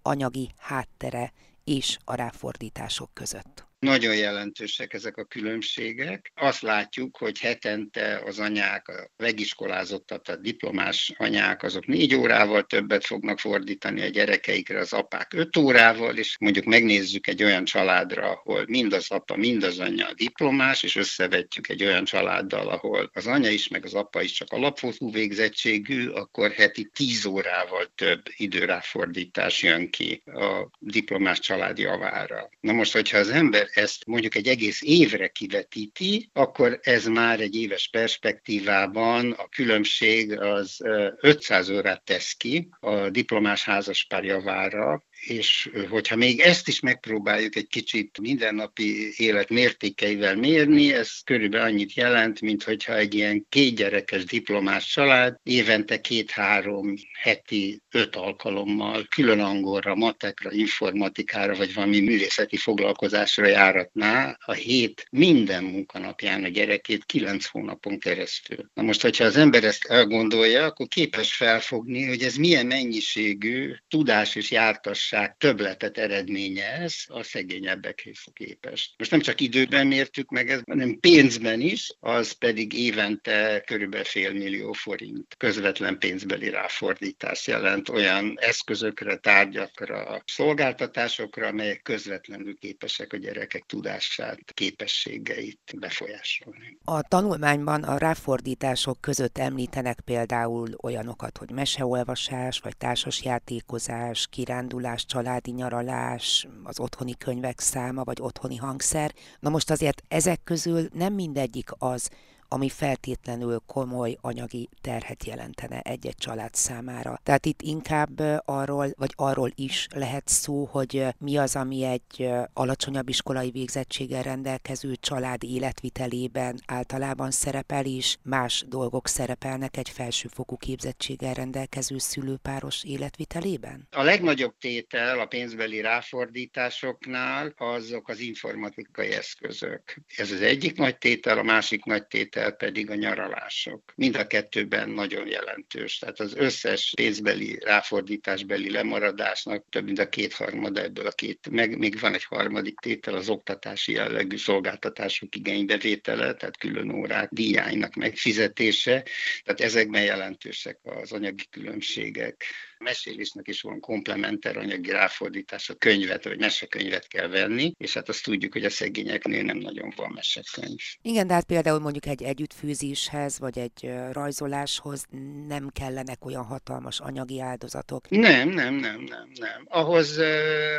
anyagi 0.02 0.50
háttere 0.58 1.32
és 1.64 1.98
a 2.04 2.16
ráfordítások 2.16 3.14
között? 3.14 3.69
Nagyon 3.80 4.16
jelentősek 4.16 4.94
ezek 4.94 5.18
a 5.18 5.24
különbségek. 5.24 6.32
Azt 6.36 6.62
látjuk, 6.62 7.18
hogy 7.18 7.40
hetente 7.40 8.22
az 8.26 8.40
anyák, 8.40 8.88
a 8.88 9.10
legiskolázottat, 9.18 10.30
a 10.30 10.36
diplomás 10.36 11.14
anyák, 11.18 11.64
azok 11.64 11.86
négy 11.86 12.16
órával 12.16 12.64
többet 12.64 13.06
fognak 13.06 13.40
fordítani 13.40 14.02
a 14.02 14.08
gyerekeikre, 14.08 14.80
az 14.80 14.94
apák 14.94 15.34
öt 15.34 15.58
órával, 15.58 16.18
és 16.18 16.36
mondjuk 16.40 16.66
megnézzük 16.66 17.28
egy 17.28 17.44
olyan 17.44 17.66
családra, 17.66 18.32
ahol 18.32 18.66
mind 18.68 18.94
az 18.94 19.12
apa, 19.12 19.36
mind 19.36 19.64
az 19.64 19.80
anya 19.80 20.08
a 20.08 20.14
diplomás, 20.14 20.84
és 20.84 20.96
összevetjük 20.96 21.70
egy 21.70 21.84
olyan 21.84 22.04
családdal, 22.04 22.70
ahol 22.70 23.10
az 23.14 23.28
anya 23.28 23.50
is, 23.50 23.68
meg 23.68 23.86
az 23.86 23.94
apa 23.94 24.22
is 24.22 24.32
csak 24.32 24.52
alapfokú 24.52 25.12
végzettségű, 25.12 26.08
akkor 26.08 26.52
heti 26.52 26.90
tíz 26.94 27.26
órával 27.26 27.92
több 27.96 28.22
időráfordítás 28.38 29.64
jön 29.64 29.90
ki 29.90 30.24
a 30.26 30.70
diplomás 30.80 31.40
család 31.40 31.78
javára. 31.78 32.50
Na 32.60 32.74
most, 32.74 32.94
hogyha 32.94 33.18
az 33.18 33.30
ember 33.30 33.68
ezt 33.74 34.06
mondjuk 34.06 34.36
egy 34.36 34.48
egész 34.48 34.82
évre 34.82 35.28
kivetíti, 35.28 36.30
akkor 36.34 36.80
ez 36.82 37.06
már 37.06 37.40
egy 37.40 37.56
éves 37.56 37.90
perspektívában 37.90 39.32
a 39.32 39.48
különbség 39.48 40.40
az 40.40 40.78
500 41.22 41.70
órát 41.70 42.04
tesz 42.04 42.34
ki 42.34 42.70
a 42.80 43.10
diplomás 43.10 43.64
házaspár 43.64 44.24
javára, 44.24 45.04
és 45.20 45.70
hogyha 45.90 46.16
még 46.16 46.40
ezt 46.40 46.68
is 46.68 46.80
megpróbáljuk 46.80 47.56
egy 47.56 47.68
kicsit 47.68 48.20
mindennapi 48.22 49.14
élet 49.18 49.50
mértékeivel 49.50 50.36
mérni, 50.36 50.94
ez 50.94 51.20
körülbelül 51.24 51.66
annyit 51.66 51.94
jelent, 51.94 52.42
mint 52.42 52.64
hogyha 52.64 52.96
egy 52.96 53.14
ilyen 53.14 53.46
kétgyerekes 53.50 54.24
diplomás 54.24 54.88
család 54.88 55.36
évente 55.44 56.02
két-három 56.02 56.94
heti 57.22 57.82
öt 57.92 58.16
alkalommal 58.16 59.06
külön 59.10 59.40
angolra, 59.40 59.96
matekra, 59.96 60.52
informatikára, 60.52 61.56
vagy 61.56 61.74
valami 61.74 62.00
művészeti 62.00 62.58
foglalkozásra 62.58 63.48
járatná 63.48 64.38
a 64.46 64.52
hét 64.52 65.06
minden 65.12 65.64
munkanapján 65.64 66.44
a 66.44 66.48
gyerekét 66.48 67.06
kilenc 67.06 67.46
hónapon 67.46 68.00
keresztül. 68.00 68.70
Na 68.74 68.82
most, 68.82 69.02
hogyha 69.02 69.24
az 69.24 69.36
ember 69.36 69.64
ezt 69.64 69.86
elgondolja, 69.86 70.66
akkor 70.66 70.88
képes 70.88 71.34
felfogni, 71.34 72.06
hogy 72.06 72.22
ez 72.22 72.36
milyen 72.36 72.66
mennyiségű 72.66 73.74
tudás 73.88 74.36
és 74.36 74.52
jártas 74.52 75.09
lakosság 75.12 75.38
többletet 75.38 75.98
eredményez 75.98 77.06
a 77.08 77.24
szegényebbekhez 77.24 78.24
képest. 78.34 78.94
Most 78.98 79.12
nem 79.12 79.20
csak 79.20 79.42
időben 79.42 79.88
mértük 79.88 80.30
meg 80.30 80.50
ezt, 80.50 80.64
hanem 80.68 81.00
pénzben 81.00 81.62
is, 81.62 81.94
az 82.00 82.32
pedig 82.32 82.74
évente 82.74 83.64
körülbelül 83.66 84.06
fél 84.06 84.34
millió 84.34 84.72
forint 84.72 85.36
közvetlen 85.38 86.00
pénzbeli 86.00 86.50
ráfordítás 86.50 87.48
jelent 87.48 87.90
olyan 87.90 88.34
eszközökre, 88.40 89.16
tárgyakra, 89.16 90.24
szolgáltatásokra, 90.26 91.48
amelyek 91.48 91.82
közvetlenül 91.82 92.58
képesek 92.58 93.14
a 93.14 93.18
gyerekek 93.18 93.64
tudását, 93.66 94.40
képességeit 94.54 95.74
befolyásolni. 95.80 96.78
A 96.84 97.02
tanulmányban 97.02 97.84
a 97.84 97.98
ráfordítások 97.98 99.02
között 99.02 99.38
említenek 99.38 100.00
például 100.06 100.70
olyanokat, 100.82 101.38
hogy 101.38 101.52
meseolvasás, 101.52 102.60
vagy 102.60 102.78
társasjátékozás, 102.78 104.28
kirándulás, 104.30 104.99
nyaralás, 105.00 105.06
családi 105.06 105.52
nyaralás, 105.52 106.48
az 106.64 106.80
otthoni 106.80 107.16
könyvek 107.18 107.60
száma, 107.60 108.04
vagy 108.04 108.18
otthoni 108.22 108.56
hangszer. 108.56 109.14
Na 109.40 109.50
most 109.50 109.72
azért 109.72 110.04
ezek 110.08 110.44
közül 110.44 110.88
nem 110.94 111.14
mindegyik 111.14 111.70
az, 111.78 112.10
ami 112.50 112.70
feltétlenül 112.70 113.62
komoly 113.66 114.18
anyagi 114.22 114.70
terhet 114.82 115.26
jelentene 115.26 115.80
egy-egy 115.80 116.16
család 116.16 116.54
számára. 116.54 117.20
Tehát 117.24 117.46
itt 117.46 117.62
inkább 117.62 118.20
arról, 118.46 118.88
vagy 118.98 119.14
arról 119.16 119.52
is 119.56 119.88
lehet 119.96 120.28
szó, 120.28 120.66
hogy 120.66 121.06
mi 121.18 121.38
az, 121.38 121.56
ami 121.56 121.84
egy 121.84 122.30
alacsonyabb 122.54 123.10
iskolai 123.10 123.52
végzettséggel 123.52 124.24
rendelkező 124.24 124.96
család 124.96 125.44
életvitelében 125.44 126.60
általában 126.66 127.32
szerepel 127.32 127.86
is, 127.86 128.18
más 128.24 128.66
dolgok 128.68 129.08
szerepelnek 129.08 129.78
egy 129.78 129.90
felsőfokú 129.90 130.58
képzettséggel 130.58 131.34
rendelkező 131.34 131.98
szülőpáros 131.98 132.84
életvitelében? 132.84 133.88
A 133.92 134.04
legnagyobb 134.04 134.58
tétel 134.60 135.20
a 135.20 135.26
pénzbeli 135.26 135.82
ráfordításoknál 135.82 137.54
azok 137.58 138.08
az 138.08 138.20
informatikai 138.20 139.12
eszközök. 139.12 139.82
Ez 140.16 140.32
az 140.32 140.42
egyik 140.42 140.78
nagy 140.78 140.98
tétel, 140.98 141.38
a 141.38 141.44
másik 141.44 141.84
nagy 141.84 142.08
tétel 142.08 142.39
tétel 142.40 142.52
pedig 142.52 142.90
a 142.90 142.96
nyaralások. 142.96 143.94
Mind 143.96 144.16
a 144.16 144.28
kettőben 144.28 144.90
nagyon 144.90 145.28
jelentős. 145.28 145.98
Tehát 145.98 146.20
az 146.20 146.36
összes 146.36 146.94
pénzbeli, 146.96 147.60
ráfordításbeli 147.64 148.72
lemaradásnak 148.72 149.66
több 149.70 149.84
mint 149.84 150.00
a 150.00 150.10
kétharmada 150.10 150.82
ebből 150.82 151.08
a 151.08 151.12
két. 151.12 151.50
Meg 151.52 151.78
még 151.78 152.00
van 152.00 152.14
egy 152.14 152.24
harmadik 152.24 152.80
tétel, 152.80 153.14
az 153.16 153.30
oktatási 153.30 153.92
jellegű 153.92 154.38
szolgáltatások 154.38 155.36
igénybevétele, 155.36 156.34
tehát 156.34 156.58
külön 156.58 156.92
órák 156.92 157.30
díjáinak 157.32 157.94
megfizetése. 157.94 159.04
Tehát 159.44 159.62
ezekben 159.62 160.04
jelentősek 160.04 160.80
az 160.84 161.12
anyagi 161.12 161.46
különbségek 161.50 162.44
mesélésnek 162.80 163.48
is 163.48 163.62
van 163.62 163.80
komplementer 163.80 164.58
anyagi 164.58 164.92
ráfordítása, 164.92 165.74
könyvet 165.74 166.24
vagy 166.24 166.40
mesekönyvet 166.40 167.08
kell 167.08 167.28
venni, 167.28 167.74
és 167.78 167.94
hát 167.94 168.10
azt 168.10 168.24
tudjuk, 168.24 168.54
hogy 168.54 168.66
a 168.66 168.70
szegényeknél 168.70 169.44
nem 169.44 169.58
nagyon 169.58 169.94
van 169.96 170.12
mesekönyv. 170.16 170.80
Igen, 171.02 171.28
de 171.28 171.34
hát 171.34 171.46
például 171.46 171.80
mondjuk 171.80 172.06
egy 172.06 172.24
együttfűzéshez, 172.24 173.40
vagy 173.40 173.58
egy 173.58 173.92
rajzoláshoz 174.12 175.06
nem 175.48 175.70
kellenek 175.70 176.26
olyan 176.26 176.44
hatalmas 176.44 177.00
anyagi 177.00 177.40
áldozatok. 177.40 178.10
Nem, 178.10 178.50
nem, 178.50 178.74
nem, 178.74 179.02
nem, 179.02 179.32
nem. 179.40 179.66
Ahhoz 179.66 180.18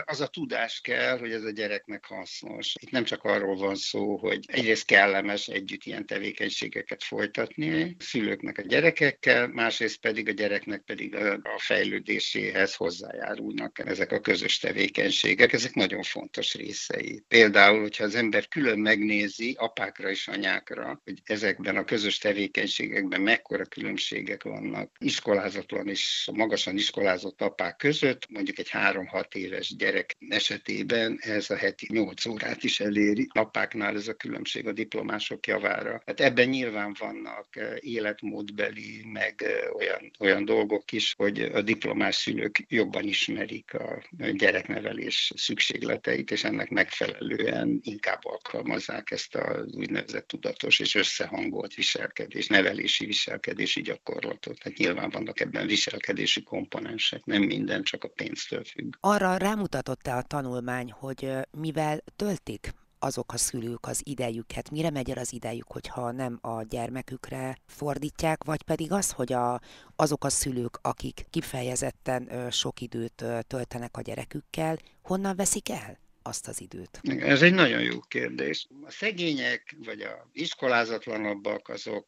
az 0.05 0.21
a 0.21 0.27
tudás 0.27 0.81
kell, 0.81 1.19
hogy 1.19 1.33
ez 1.33 1.45
a 1.45 1.51
gyereknek 1.51 2.05
hasznos. 2.05 2.75
Itt 2.81 2.91
nem 2.91 3.05
csak 3.05 3.25
arról 3.25 3.57
van 3.57 3.75
szó, 3.75 4.17
hogy 4.17 4.45
egyrészt 4.47 4.87
kellemes 4.87 5.49
együtt 5.49 5.85
ilyen 5.85 6.07
tevékenységeket 6.07 7.05
folytatni 7.05 7.83
a 7.83 7.87
szülőknek 7.99 8.59
a 8.59 8.63
gyerekekkel, 8.63 9.49
másrészt 9.49 10.01
pedig 10.01 10.29
a 10.29 10.33
gyereknek 10.33 10.83
pedig 10.83 11.15
a 11.15 11.59
fejlődéséhez 11.91 12.75
hozzájárulnak 12.75 13.79
ezek 13.79 14.13
a 14.13 14.21
közös 14.21 14.59
tevékenységek. 14.59 15.53
Ezek 15.53 15.75
nagyon 15.75 16.03
fontos 16.03 16.55
részei. 16.55 17.23
Például, 17.29 17.81
hogyha 17.81 18.05
az 18.05 18.15
ember 18.15 18.49
külön 18.49 18.79
megnézi 18.79 19.55
apákra 19.59 20.11
és 20.11 20.29
anyákra, 20.29 21.01
hogy 21.05 21.19
ezekben 21.25 21.77
a 21.77 21.85
közös 21.85 22.19
tevékenységekben 22.19 23.21
mekkora 23.21 23.65
különbségek 23.65 24.43
vannak 24.43 24.97
iskolázatlan 24.99 25.89
és 25.89 26.29
magasan 26.33 26.77
iskolázott 26.77 27.43
apák 27.43 27.77
között, 27.77 28.31
mondjuk 28.31 28.59
egy 28.59 28.71
3-6 28.73 29.35
éves 29.35 29.77
gyerek 29.77 30.17
esetében 30.29 31.19
ez 31.21 31.51
a 31.51 31.57
heti 31.57 31.87
8 31.93 32.27
órát 32.27 32.65
is 32.65 32.81
eléri. 32.81 33.27
Apáknál 33.33 33.97
ez 33.97 34.09
a 34.09 34.15
különbség 34.15 34.67
a 34.67 34.73
diplomások 34.73 35.47
javára. 35.47 36.03
Hát 36.07 36.21
ebben 36.21 36.49
nyilván 36.49 36.97
vannak 36.99 37.57
eh, 37.57 37.77
életmódbeli, 37.81 39.05
meg 39.13 39.43
eh, 39.43 39.75
olyan, 39.75 40.11
olyan 40.19 40.45
dolgok 40.45 40.93
is, 40.93 41.15
hogy 41.17 41.41
a 41.41 41.63
diplomás 41.81 42.15
szülők 42.15 42.65
jobban 42.69 43.05
ismerik 43.05 43.75
a 43.75 44.03
gyereknevelés 44.33 45.33
szükségleteit, 45.37 46.31
és 46.31 46.45
ennek 46.45 46.69
megfelelően 46.71 47.81
inkább 47.83 48.21
alkalmazzák 48.23 49.11
ezt 49.11 49.35
az 49.35 49.75
úgynevezett 49.75 50.27
tudatos 50.27 50.79
és 50.79 50.95
összehangolt 50.95 51.75
viselkedés, 51.75 52.47
nevelési 52.47 53.07
viselkedési 53.07 53.83
gyakorlatot. 53.83 54.59
Tehát 54.59 54.79
nyilván 54.79 55.11
vannak 55.11 55.41
ebben 55.41 55.67
viselkedési 55.67 56.43
komponensek, 56.43 57.25
nem 57.25 57.43
minden 57.43 57.83
csak 57.83 58.05
a 58.05 58.09
pénztől 58.09 58.65
függ. 58.65 58.95
Arra 59.01 59.37
rámutatott-e 59.37 60.17
a 60.17 60.23
tanulmány, 60.23 60.91
hogy 60.91 61.33
mivel 61.51 62.05
töltik 62.17 62.73
azok 63.01 63.33
a 63.33 63.37
szülők 63.37 63.87
az 63.87 64.01
idejüket, 64.05 64.71
mire 64.71 64.91
megy 64.91 65.11
el 65.11 65.19
az 65.19 65.33
idejük, 65.33 65.73
hogyha 65.73 66.11
nem 66.11 66.39
a 66.41 66.63
gyermekükre 66.63 67.59
fordítják, 67.67 68.45
vagy 68.45 68.63
pedig 68.63 68.93
az, 68.93 69.11
hogy 69.11 69.33
a, 69.33 69.61
azok 69.97 70.25
a 70.25 70.29
szülők, 70.29 70.79
akik 70.83 71.27
kifejezetten 71.31 72.51
sok 72.51 72.81
időt 72.81 73.25
töltenek 73.47 73.97
a 73.97 74.01
gyerekükkel, 74.01 74.77
honnan 75.03 75.37
veszik 75.37 75.71
el? 75.71 75.99
Azt 76.23 76.49
az 76.49 76.61
időt? 76.61 77.01
Ez 77.19 77.43
egy 77.43 77.55
nagyon 77.55 77.83
jó 77.83 78.01
kérdés. 78.01 78.67
A 78.83 78.91
szegények 78.91 79.77
vagy 79.85 80.01
a 80.01 80.29
iskolázatlanabbak 80.33 81.69
azok 81.69 82.07